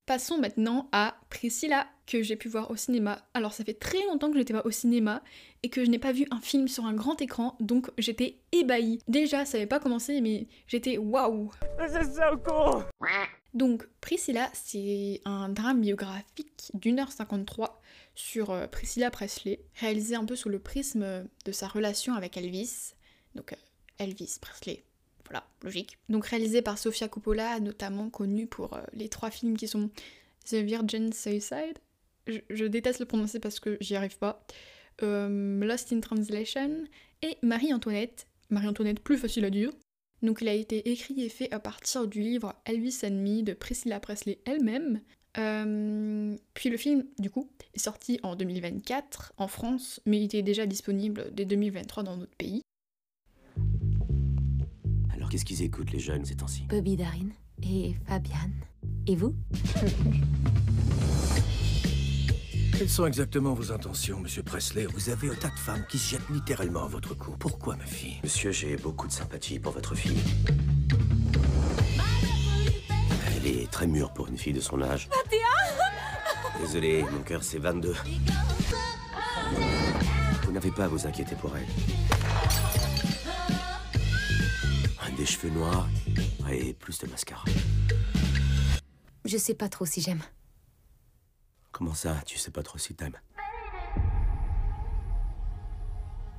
Passons 0.07 0.37
maintenant 0.37 0.87
à 0.93 1.17
Priscilla, 1.29 1.85
que 2.05 2.23
j'ai 2.23 2.37
pu 2.37 2.47
voir 2.47 2.71
au 2.71 2.77
cinéma. 2.77 3.27
Alors 3.33 3.51
ça 3.51 3.65
fait 3.65 3.73
très 3.73 4.01
longtemps 4.05 4.31
que 4.31 4.37
j'étais 4.37 4.53
pas 4.53 4.61
au 4.63 4.71
cinéma 4.71 5.21
et 5.63 5.69
que 5.69 5.83
je 5.83 5.89
n'ai 5.89 5.99
pas 5.99 6.13
vu 6.13 6.25
un 6.31 6.39
film 6.39 6.69
sur 6.69 6.85
un 6.85 6.93
grand 6.93 7.21
écran, 7.21 7.57
donc 7.59 7.91
j'étais 7.97 8.37
ébahie. 8.53 8.99
Déjà, 9.09 9.43
ça 9.43 9.57
n'avait 9.57 9.67
pas 9.67 9.81
commencé, 9.81 10.21
mais 10.21 10.47
j'étais 10.65 10.97
waouh 10.97 11.51
Donc 13.53 13.85
Priscilla, 13.99 14.49
c'est 14.53 15.19
un 15.25 15.49
drame 15.49 15.81
biographique 15.81 16.71
d'une 16.73 16.99
heure 16.99 17.11
53 17.11 17.81
sur 18.15 18.51
euh, 18.51 18.65
Priscilla 18.67 19.11
Presley, 19.11 19.59
réalisé 19.75 20.15
un 20.15 20.23
peu 20.23 20.37
sous 20.37 20.47
le 20.47 20.59
prisme 20.59 21.27
de 21.43 21.51
sa 21.51 21.67
relation 21.67 22.13
avec 22.13 22.37
Elvis. 22.37 22.93
Donc 23.35 23.51
euh, 23.51 23.57
Elvis 23.99 24.37
Presley, 24.39 24.85
voilà, 25.27 25.45
logique. 25.63 25.97
Donc 26.09 26.25
réalisé 26.25 26.61
par 26.61 26.77
Sofia 26.77 27.07
Coppola, 27.07 27.59
notamment 27.59 28.09
connue 28.09 28.47
pour 28.47 28.73
euh, 28.73 28.81
les 28.93 29.09
trois 29.09 29.29
films 29.29 29.57
qui 29.57 29.67
sont 29.67 29.89
The 30.45 30.55
Virgin 30.55 31.11
Suicide, 31.13 31.77
je, 32.27 32.65
déteste 32.65 32.99
le 32.99 33.05
prononcer 33.05 33.39
parce 33.39 33.59
que 33.59 33.77
j'y 33.79 33.95
arrive 33.95 34.17
pas, 34.17 34.45
euh, 35.03 35.59
Lost 35.63 35.93
in 35.93 35.99
Translation 35.99 36.85
et 37.21 37.37
Marie-Antoinette, 37.41 38.27
Marie-Antoinette 38.49 38.99
plus 38.99 39.17
facile 39.17 39.45
à 39.45 39.49
dire. 39.49 39.71
Donc 40.21 40.39
il 40.41 40.47
a 40.47 40.53
été 40.53 40.89
écrit 40.89 41.21
et 41.21 41.29
fait 41.29 41.51
à 41.51 41.59
partir 41.59 42.07
du 42.07 42.21
livre 42.21 42.55
Elvis 42.65 42.99
and 43.03 43.11
Me 43.11 43.43
de 43.43 43.53
Priscilla 43.53 43.99
Presley 43.99 44.39
elle-même. 44.45 45.01
Euh, 45.37 46.35
puis 46.55 46.69
le 46.69 46.77
film, 46.77 47.05
du 47.19 47.29
coup, 47.29 47.49
est 47.75 47.79
sorti 47.79 48.19
en 48.23 48.35
2024 48.35 49.33
en 49.37 49.47
France, 49.47 50.01
mais 50.05 50.17
il 50.17 50.25
était 50.25 50.41
déjà 50.41 50.65
disponible 50.65 51.29
dès 51.33 51.45
2023 51.45 52.03
dans 52.03 52.17
d'autres 52.17 52.35
pays 52.37 52.63
qu'est-ce 55.29 55.45
qu'ils 55.45 55.61
écoutent, 55.61 55.91
les 55.91 55.99
jeunes, 55.99 56.25
ces 56.25 56.35
temps-ci? 56.35 56.63
Bobby 56.69 56.95
Darin 56.95 57.29
et 57.63 57.95
Fabian. 58.07 58.51
Et 59.07 59.15
vous? 59.15 59.35
Quelles 62.77 62.89
sont 62.89 63.05
exactement 63.07 63.53
vos 63.53 63.71
intentions, 63.71 64.19
monsieur 64.19 64.43
Presley? 64.43 64.85
Vous 64.85 65.09
avez 65.09 65.29
un 65.29 65.35
tas 65.35 65.49
de 65.49 65.57
femmes 65.57 65.83
qui 65.89 65.97
se 65.97 66.11
jettent 66.11 66.29
littéralement 66.29 66.83
à 66.83 66.87
votre 66.87 67.15
cou. 67.15 67.31
Pourquoi, 67.39 67.75
ma 67.75 67.85
fille? 67.85 68.17
Monsieur, 68.23 68.51
j'ai 68.51 68.77
beaucoup 68.77 69.07
de 69.07 69.11
sympathie 69.11 69.57
pour 69.59 69.73
votre 69.73 69.95
fille. 69.95 70.19
Elle 73.35 73.47
est 73.47 73.71
très 73.71 73.87
mûre 73.87 74.13
pour 74.13 74.27
une 74.27 74.37
fille 74.37 74.53
de 74.53 74.59
son 74.59 74.81
âge. 74.81 75.09
Désolé, 76.61 77.03
mon 77.11 77.21
cœur 77.21 77.43
c'est 77.43 77.59
22. 77.59 77.95
Vous 80.43 80.51
n'avez 80.51 80.71
pas 80.71 80.85
à 80.85 80.87
vous 80.87 81.07
inquiéter 81.07 81.35
pour 81.35 81.55
elle 81.55 81.65
cheveux 85.27 85.49
noirs 85.49 85.87
et 86.49 86.73
plus 86.73 86.97
de 86.99 87.07
mascara. 87.07 87.43
Je 89.25 89.37
sais 89.37 89.53
pas 89.53 89.67
trop 89.67 89.85
si 89.85 90.01
j'aime. 90.01 90.21
Comment 91.71 91.93
ça, 91.93 92.15
tu 92.25 92.37
sais 92.37 92.51
pas 92.51 92.63
trop 92.63 92.77
si 92.77 92.95
t'aimes? 92.95 93.17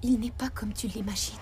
Il 0.03 0.19
n'est 0.21 0.31
pas 0.31 0.49
comme 0.49 0.73
tu 0.73 0.87
l'imagines. 0.87 1.39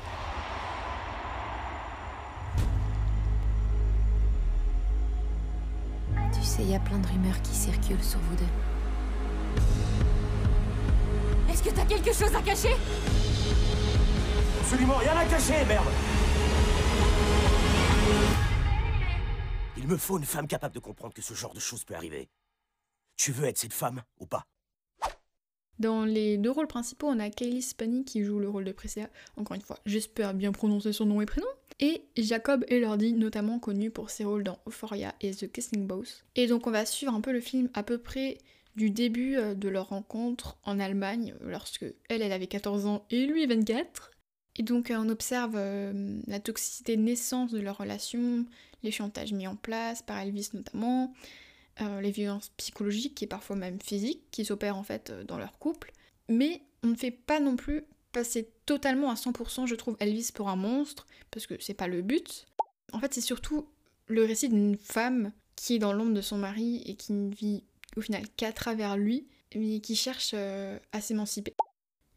Tu 6.33 6.43
sais, 6.43 6.63
il 6.63 6.71
y 6.71 6.75
a 6.75 6.81
plein 6.81 6.99
de 6.99 7.07
rumeurs 7.07 7.41
qui 7.43 7.55
circulent 7.55 8.03
sur 8.03 8.19
vous 8.19 8.37
deux. 8.37 8.45
Est-ce 11.51 11.63
que 11.63 11.71
t'as 11.71 11.85
quelque 11.85 12.13
chose 12.13 12.35
à 12.35 12.43
cacher? 12.43 12.75
Absolument 14.61 14.97
rien 14.97 15.17
à 15.17 15.25
cacher, 15.27 15.65
merde 15.67 15.87
Il 19.77 19.87
me 19.87 19.97
faut 19.97 20.19
une 20.19 20.25
femme 20.25 20.49
capable 20.49 20.75
de 20.75 20.81
comprendre 20.81 21.15
que 21.15 21.23
ce 21.23 21.35
genre 21.35 21.55
de 21.55 21.61
choses 21.61 21.85
peut 21.85 21.95
arriver. 21.95 22.29
Tu 23.17 23.33
veux 23.33 23.45
être 23.45 23.59
cette 23.59 23.73
femme 23.73 24.03
ou 24.19 24.27
pas? 24.27 24.47
Dans 25.79 26.05
les 26.05 26.39
deux 26.39 26.51
rôles 26.51 26.67
principaux, 26.67 27.07
on 27.07 27.19
a 27.19 27.29
Kaylee 27.29 27.63
Spani 27.63 28.05
qui 28.05 28.25
joue 28.25 28.39
le 28.39 28.49
rôle 28.49 28.65
de 28.65 28.73
Priscilla. 28.73 29.11
Encore 29.37 29.55
une 29.55 29.63
fois, 29.63 29.79
j'espère 29.85 30.33
bien 30.33 30.53
prononcer 30.53 30.93
son 30.93 31.05
nom 31.05 31.21
et 31.21 31.27
prénom. 31.27 31.47
Et 31.79 32.05
Jacob 32.17 32.65
Elordi, 32.69 33.13
notamment 33.13 33.59
connu 33.59 33.91
pour 33.91 34.09
ses 34.09 34.25
rôles 34.25 34.45
dans 34.45 34.59
Euphoria 34.67 35.15
et 35.21 35.33
The 35.33 35.53
Kissing 35.53 35.87
Boss. 35.87 36.25
Et 36.35 36.47
donc 36.47 36.67
on 36.67 36.71
va 36.71 36.87
suivre 36.87 37.13
un 37.15 37.21
peu 37.21 37.33
le 37.33 37.41
film 37.41 37.69
à 37.75 37.83
peu 37.83 37.99
près 37.99 38.39
du 38.77 38.91
début 38.91 39.37
euh, 39.37 39.55
de 39.55 39.69
leur 39.69 39.91
rencontre 39.91 40.57
en 40.65 40.81
Allemagne, 40.81 41.35
lorsque 41.43 41.85
elle, 42.09 42.23
elle 42.23 42.33
avait 42.33 42.47
14 42.47 42.87
ans 42.87 43.05
et 43.11 43.27
lui 43.27 43.47
24. 43.47 44.11
Et 44.59 44.63
donc 44.63 44.91
euh, 44.91 44.97
on 44.99 45.09
observe 45.09 45.55
euh, 45.57 46.21
la 46.27 46.41
toxicité 46.41 46.97
de 46.97 47.03
naissance 47.03 47.53
de 47.53 47.61
leur 47.61 47.79
relation, 47.79 48.47
les 48.83 48.91
chantages 48.91 49.33
mis 49.33 49.47
en 49.47 49.57
place 49.57 50.03
par 50.03 50.19
Elvis 50.19 50.51
notamment, 50.55 51.15
euh, 51.83 52.01
les 52.01 52.11
violences 52.11 52.51
psychologiques 52.57 53.23
et 53.23 53.27
parfois 53.27 53.57
même 53.57 53.81
physiques 53.81 54.23
qui 54.31 54.45
s'opèrent 54.45 54.77
en 54.77 54.83
fait 54.83 55.13
dans 55.27 55.39
leur 55.39 55.59
couple. 55.59 55.93
Mais 56.29 56.63
on 56.83 56.89
ne 56.89 56.97
fait 56.97 57.11
pas 57.11 57.41
non 57.41 57.57
plus 57.57 57.85
passer 58.13 58.51
totalement 58.65 59.11
à 59.11 59.15
100% 59.15 59.67
je 59.67 59.75
trouve 59.75 59.97
Elvis 60.01 60.31
pour 60.35 60.49
un 60.49 60.57
monstre, 60.57 61.07
parce 61.31 61.47
que 61.47 61.55
c'est 61.61 61.75
pas 61.75 61.89
le 61.89 62.01
but. 62.01 62.47
En 62.93 63.01
fait 63.01 63.13
c'est 63.13 63.21
surtout 63.21 63.69
le 64.07 64.25
récit 64.25 64.49
d'une 64.49 64.77
femme 64.79 65.33
qui 65.55 65.75
est 65.75 65.79
dans 65.79 65.93
l'ombre 65.93 66.15
de 66.15 66.21
son 66.23 66.39
mari 66.39 66.83
et 66.87 66.97
qui 66.97 67.13
ne 67.13 67.35
vit 67.35 67.65
au 67.97 68.01
final 68.01 68.23
qu'à 68.37 68.53
travers 68.53 68.97
lui, 68.97 69.27
mais 69.55 69.81
qui 69.81 69.97
cherche 69.97 70.35
à 70.35 71.01
s'émanciper. 71.01 71.55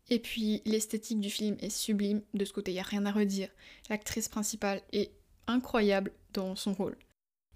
Et 0.10 0.20
puis 0.20 0.62
l'esthétique 0.66 1.20
du 1.20 1.30
film 1.30 1.58
est 1.60 1.70
sublime, 1.70 2.22
de 2.34 2.46
ce 2.46 2.54
côté 2.54 2.72
il 2.72 2.76
n'y 2.76 2.80
a 2.80 2.84
rien 2.84 3.06
à 3.06 3.12
redire. 3.12 3.50
L'actrice 3.90 4.28
principale 4.28 4.82
est 4.92 5.12
incroyable 5.48 6.12
dans 6.34 6.56
son 6.56 6.74
rôle. 6.74 6.98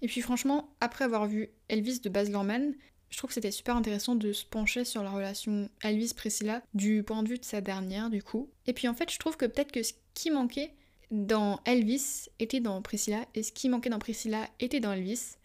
Et 0.02 0.06
puis 0.06 0.20
franchement, 0.20 0.74
après 0.80 1.04
avoir 1.04 1.26
vu 1.26 1.50
Elvis 1.68 2.00
de 2.00 2.08
Baz 2.08 2.28
Luhrmann, 2.28 2.74
je 3.10 3.18
trouve 3.18 3.28
que 3.28 3.34
c'était 3.34 3.50
super 3.50 3.76
intéressant 3.76 4.16
de 4.16 4.32
se 4.32 4.44
pencher 4.44 4.84
sur 4.84 5.02
la 5.02 5.10
relation 5.10 5.68
Elvis-Priscilla 5.82 6.62
du 6.74 7.02
point 7.04 7.22
de 7.22 7.28
vue 7.28 7.38
de 7.38 7.44
sa 7.44 7.60
dernière 7.60 8.10
du 8.10 8.22
coup. 8.22 8.50
Et 8.66 8.72
puis 8.72 8.88
en 8.88 8.94
fait, 8.94 9.10
je 9.10 9.18
trouve 9.18 9.36
que 9.36 9.46
peut-être 9.46 9.72
que 9.72 9.82
ce 9.82 9.92
qui 10.14 10.30
manquait 10.30 10.74
dans 11.10 11.60
Elvis 11.64 12.28
était 12.40 12.60
dans 12.60 12.82
Priscilla 12.82 13.24
et 13.34 13.42
ce 13.42 13.52
qui 13.52 13.68
manquait 13.68 13.90
dans 13.90 13.98
Priscilla 13.98 14.48
était 14.58 14.80
dans 14.80 14.92
Elvis. 14.92 15.36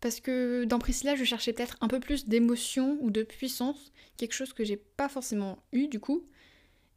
Parce 0.00 0.20
que 0.20 0.64
dans 0.64 0.78
Priscilla, 0.78 1.16
je 1.16 1.24
cherchais 1.24 1.52
peut-être 1.52 1.76
un 1.80 1.88
peu 1.88 2.00
plus 2.00 2.26
d'émotion 2.26 2.98
ou 3.00 3.10
de 3.10 3.24
puissance, 3.24 3.92
quelque 4.16 4.32
chose 4.32 4.52
que 4.52 4.64
j'ai 4.64 4.76
pas 4.76 5.08
forcément 5.08 5.58
eu 5.72 5.88
du 5.88 6.00
coup. 6.00 6.24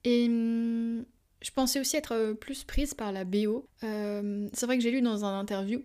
Et 0.04 0.26
hum, 0.28 1.06
je 1.42 1.52
pensais 1.52 1.80
aussi 1.80 1.98
être 1.98 2.14
euh, 2.14 2.34
plus 2.34 2.64
prise 2.64 2.94
par 2.94 3.12
la 3.12 3.26
BO. 3.26 3.68
Euh, 3.84 4.48
c'est 4.54 4.66
vrai 4.66 4.78
que 4.78 4.84
j'ai 4.84 4.92
lu 4.92 5.02
dans 5.02 5.26
un 5.26 5.40
interview 5.40 5.82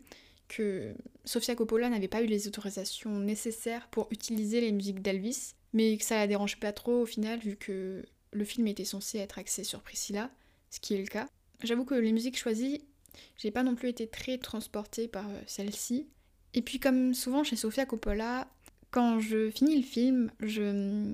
que 0.48 0.94
Sofia 1.24 1.56
Coppola 1.56 1.88
n'avait 1.88 2.08
pas 2.08 2.22
eu 2.22 2.26
les 2.26 2.46
autorisations 2.46 3.18
nécessaires 3.18 3.88
pour 3.88 4.08
utiliser 4.10 4.60
les 4.60 4.70
musiques 4.70 5.02
d'Elvis, 5.02 5.54
mais 5.72 5.96
que 5.96 6.04
ça 6.04 6.16
la 6.16 6.26
dérange 6.26 6.60
pas 6.60 6.72
trop 6.72 7.02
au 7.02 7.06
final 7.06 7.40
vu 7.40 7.56
que 7.56 8.04
le 8.32 8.44
film 8.44 8.66
était 8.68 8.84
censé 8.84 9.18
être 9.18 9.38
axé 9.38 9.64
sur 9.64 9.80
Priscilla, 9.80 10.30
ce 10.70 10.78
qui 10.78 10.94
est 10.94 11.00
le 11.00 11.06
cas. 11.06 11.28
J'avoue 11.64 11.84
que 11.84 11.94
les 11.94 12.12
musiques 12.12 12.38
choisies, 12.38 12.82
j'ai 13.38 13.50
pas 13.50 13.62
non 13.62 13.74
plus 13.74 13.88
été 13.88 14.06
très 14.06 14.38
transportée 14.38 15.08
par 15.08 15.28
euh, 15.28 15.40
celle-ci. 15.46 16.06
Et 16.54 16.62
puis 16.62 16.78
comme 16.78 17.14
souvent 17.14 17.42
chez 17.42 17.56
Sofia 17.56 17.86
Coppola, 17.86 18.48
quand 18.90 19.20
je 19.20 19.50
finis 19.50 19.76
le 19.76 19.82
film, 19.82 20.30
je, 20.40 21.12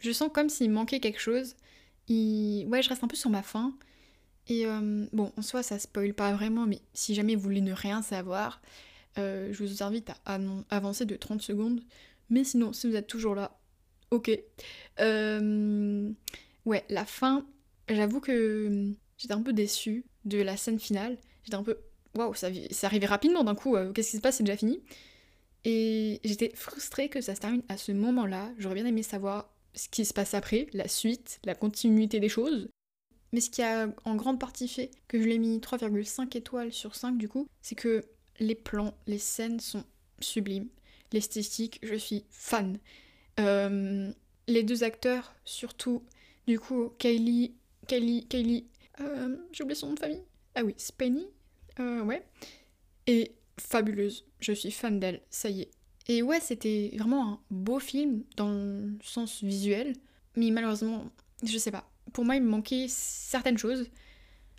je 0.00 0.12
sens 0.12 0.30
comme 0.32 0.50
s'il 0.50 0.70
manquait 0.70 1.00
quelque 1.00 1.20
chose 1.20 1.56
Ouais, 2.08 2.82
je 2.82 2.88
reste 2.88 3.02
un 3.02 3.08
peu 3.08 3.16
sur 3.16 3.30
ma 3.30 3.42
faim. 3.42 3.74
Et 4.48 4.66
euh, 4.66 5.06
bon, 5.12 5.32
en 5.36 5.42
soi, 5.42 5.62
ça 5.62 5.78
spoil 5.78 6.14
pas 6.14 6.32
vraiment, 6.32 6.66
mais 6.66 6.80
si 6.94 7.14
jamais 7.14 7.34
vous 7.34 7.42
voulez 7.42 7.60
ne 7.60 7.72
rien 7.72 8.02
savoir, 8.02 8.60
euh, 9.18 9.52
je 9.52 9.64
vous 9.64 9.82
invite 9.82 10.10
à 10.24 10.38
avancer 10.70 11.04
de 11.04 11.16
30 11.16 11.42
secondes. 11.42 11.80
Mais 12.30 12.44
sinon, 12.44 12.72
si 12.72 12.88
vous 12.88 12.96
êtes 12.96 13.06
toujours 13.06 13.34
là, 13.34 13.58
ok. 14.10 14.30
Euh, 15.00 16.10
ouais, 16.64 16.84
la 16.88 17.04
fin, 17.04 17.46
j'avoue 17.88 18.20
que 18.20 18.92
j'étais 19.18 19.34
un 19.34 19.42
peu 19.42 19.52
déçue 19.52 20.04
de 20.24 20.38
la 20.38 20.56
scène 20.56 20.78
finale. 20.78 21.18
J'étais 21.44 21.56
un 21.56 21.62
peu. 21.62 21.78
Waouh, 22.14 22.34
ça, 22.34 22.48
ça 22.70 22.86
arrivait 22.86 23.06
rapidement 23.06 23.44
d'un 23.44 23.54
coup, 23.54 23.76
qu'est-ce 23.94 24.12
qui 24.12 24.16
se 24.16 24.22
passe, 24.22 24.36
c'est 24.36 24.44
déjà 24.44 24.56
fini. 24.56 24.80
Et 25.64 26.20
j'étais 26.24 26.52
frustrée 26.54 27.08
que 27.08 27.20
ça 27.20 27.34
se 27.34 27.40
termine 27.40 27.62
à 27.68 27.76
ce 27.76 27.92
moment-là. 27.92 28.52
J'aurais 28.58 28.76
bien 28.76 28.86
aimé 28.86 29.02
savoir 29.02 29.50
ce 29.76 29.88
qui 29.88 30.04
se 30.04 30.14
passe 30.14 30.34
après, 30.34 30.66
la 30.72 30.88
suite, 30.88 31.38
la 31.44 31.54
continuité 31.54 32.18
des 32.18 32.28
choses. 32.28 32.68
Mais 33.32 33.40
ce 33.40 33.50
qui 33.50 33.62
a 33.62 33.88
en 34.04 34.16
grande 34.16 34.40
partie 34.40 34.68
fait 34.68 34.90
que 35.08 35.20
je 35.20 35.26
l'ai 35.26 35.38
mis 35.38 35.58
3,5 35.58 36.36
étoiles 36.36 36.72
sur 36.72 36.94
5 36.94 37.18
du 37.18 37.28
coup, 37.28 37.46
c'est 37.60 37.74
que 37.74 38.04
les 38.40 38.54
plans, 38.54 38.94
les 39.06 39.18
scènes 39.18 39.60
sont 39.60 39.84
sublimes. 40.20 40.68
L'esthétique, 41.12 41.78
je 41.82 41.94
suis 41.94 42.24
fan. 42.30 42.78
Euh, 43.38 44.10
les 44.48 44.62
deux 44.62 44.82
acteurs, 44.84 45.34
surtout, 45.44 46.02
du 46.46 46.58
coup, 46.58 46.90
Kylie, 46.98 47.54
Kylie, 47.86 48.26
Kylie, 48.26 48.66
euh, 49.00 49.36
j'ai 49.52 49.64
oublié 49.64 49.78
son 49.78 49.88
nom 49.88 49.94
de 49.94 50.00
famille. 50.00 50.22
Ah 50.54 50.64
oui, 50.64 50.74
Spenny, 50.78 51.26
euh, 51.80 52.02
ouais. 52.02 52.26
Et 53.06 53.34
fabuleuse, 53.60 54.24
je 54.40 54.52
suis 54.52 54.70
fan 54.70 54.98
d'elle, 54.98 55.20
ça 55.30 55.50
y 55.50 55.62
est. 55.62 55.70
Et 56.08 56.22
ouais, 56.22 56.40
c'était 56.40 56.92
vraiment 56.96 57.32
un 57.32 57.40
beau 57.50 57.78
film 57.78 58.22
dans 58.36 58.50
le 58.50 58.96
sens 59.02 59.42
visuel, 59.42 59.94
mais 60.36 60.50
malheureusement, 60.50 61.04
je 61.42 61.58
sais 61.58 61.72
pas. 61.72 61.88
Pour 62.12 62.24
moi, 62.24 62.36
il 62.36 62.42
me 62.42 62.48
manquait 62.48 62.86
certaines 62.88 63.58
choses. 63.58 63.88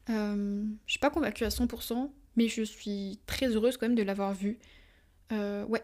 Euh, 0.09 0.63
je 0.85 0.91
suis 0.91 0.99
pas 0.99 1.09
convaincue 1.09 1.45
à 1.45 1.49
100%, 1.49 2.09
mais 2.35 2.47
je 2.47 2.63
suis 2.63 3.19
très 3.25 3.47
heureuse 3.47 3.77
quand 3.77 3.87
même 3.87 3.95
de 3.95 4.03
l'avoir 4.03 4.33
vu. 4.33 4.59
Euh, 5.31 5.65
ouais. 5.65 5.83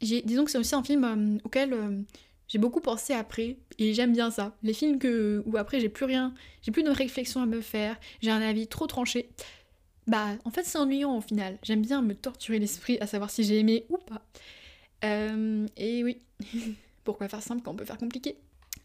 Disons 0.00 0.44
que 0.44 0.50
c'est 0.50 0.58
aussi 0.58 0.74
un 0.74 0.82
film 0.82 1.04
euh, 1.04 1.38
auquel 1.44 1.72
euh, 1.72 2.00
j'ai 2.48 2.58
beaucoup 2.58 2.80
pensé 2.80 3.12
après, 3.12 3.56
et 3.78 3.94
j'aime 3.94 4.12
bien 4.12 4.30
ça. 4.30 4.56
Les 4.62 4.72
films 4.72 4.98
que, 4.98 5.42
où 5.46 5.56
après 5.56 5.78
j'ai 5.78 5.88
plus 5.88 6.06
rien, 6.06 6.34
j'ai 6.62 6.72
plus 6.72 6.82
de 6.82 6.90
réflexion 6.90 7.42
à 7.42 7.46
me 7.46 7.60
faire, 7.60 7.98
j'ai 8.20 8.30
un 8.30 8.42
avis 8.42 8.66
trop 8.66 8.86
tranché. 8.86 9.30
Bah, 10.08 10.30
en 10.44 10.50
fait, 10.50 10.64
c'est 10.64 10.78
ennuyant 10.78 11.16
au 11.16 11.20
final. 11.20 11.58
J'aime 11.62 11.82
bien 11.82 12.02
me 12.02 12.14
torturer 12.14 12.58
l'esprit 12.58 12.98
à 13.00 13.06
savoir 13.06 13.30
si 13.30 13.44
j'ai 13.44 13.58
aimé 13.60 13.86
ou 13.88 13.98
pas. 13.98 14.22
Et 15.02 16.04
oui, 16.04 16.22
pourquoi 17.04 17.28
faire 17.28 17.42
simple 17.42 17.62
quand 17.62 17.72
on 17.72 17.76
peut 17.76 17.84
faire 17.84 17.98
compliqué? 17.98 18.36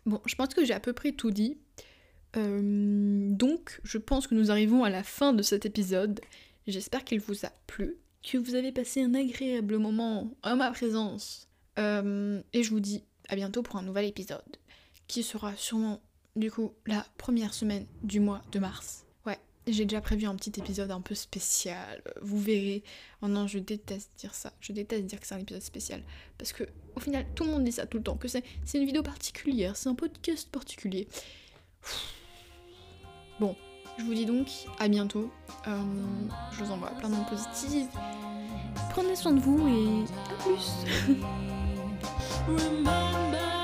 Bon, 0.06 0.22
je 0.26 0.36
pense 0.36 0.54
que 0.54 0.66
j'ai 0.66 0.74
à 0.74 0.80
peu 0.80 0.94
près 0.94 1.12
tout 1.12 1.32
dit. 1.32 1.58
donc, 2.34 3.80
je 3.84 3.98
pense 3.98 4.28
que 4.28 4.36
nous 4.36 4.52
arrivons 4.52 4.84
à 4.84 4.90
la 4.90 5.04
fin 5.04 5.34
de 5.34 5.42
cet 5.42 5.66
épisode. 5.66 6.20
J'espère 6.68 7.06
qu'il 7.06 7.20
vous 7.20 7.46
a 7.46 7.52
plu, 7.66 7.96
que 8.24 8.38
vous 8.38 8.56
avez 8.56 8.72
passé 8.72 9.02
un 9.02 9.14
agréable 9.14 9.78
moment 9.78 10.30
en 10.44 10.56
ma 10.56 10.72
présence. 10.72 11.48
Euh, 11.80 12.42
et 12.54 12.64
je 12.64 12.70
vous 12.72 12.80
dis 12.80 13.04
à 13.30 13.36
bientôt 13.36 13.62
pour 13.62 13.78
un 13.78 13.84
nouvel 13.84 14.06
épisode, 14.06 14.58
qui 15.08 15.24
sera 15.24 15.56
sûrement 15.56 16.02
du 16.36 16.52
coup 16.52 16.74
la 16.86 17.06
première 17.18 17.54
semaine 17.54 17.86
du 18.04 18.20
mois 18.20 18.42
de 18.52 18.60
mars. 18.60 19.07
J'ai 19.68 19.84
déjà 19.84 20.00
prévu 20.00 20.26
un 20.26 20.36
petit 20.36 20.58
épisode 20.58 20.92
un 20.92 21.02
peu 21.02 21.14
spécial, 21.14 22.02
vous 22.22 22.40
verrez. 22.40 22.84
Oh 23.22 23.28
non, 23.28 23.48
je 23.48 23.60
déteste 23.60 24.12
dire 24.18 24.34
ça, 24.34 24.54
je 24.62 24.72
déteste 24.72 25.06
dire 25.06 25.20
que 25.20 25.28
c'est 25.28 25.36
un 25.36 25.40
épisode 25.40 25.62
spécial, 25.62 26.04
parce 26.38 26.54
que 26.54 26.64
au 26.96 27.02
final, 27.02 27.26
tout 27.36 27.44
le 27.44 27.52
monde 27.52 27.66
dit 27.66 27.74
ça 27.74 27.86
tout 27.86 27.98
le 27.98 28.04
temps, 28.04 28.16
que 28.16 28.30
c'est 28.30 28.44
une 28.74 28.86
vidéo 28.86 29.04
particulière, 29.04 29.76
c'est 29.76 29.90
un 29.90 29.96
podcast 29.96 30.50
particulier. 30.50 31.10
Bon, 33.42 33.56
je 33.98 34.04
vous 34.04 34.14
dis 34.14 34.26
donc 34.26 34.48
à 34.80 34.88
bientôt. 34.88 35.30
Euh, 35.68 35.84
je 36.52 36.64
vous 36.64 36.72
envoie 36.72 36.92
plein 36.92 37.10
de 37.10 37.30
positives. 37.30 37.90
Prenez 38.92 39.16
soin 39.16 39.34
de 39.34 39.40
vous 39.40 39.68
et 39.68 40.06
à 40.32 40.36
plus. 40.44 40.86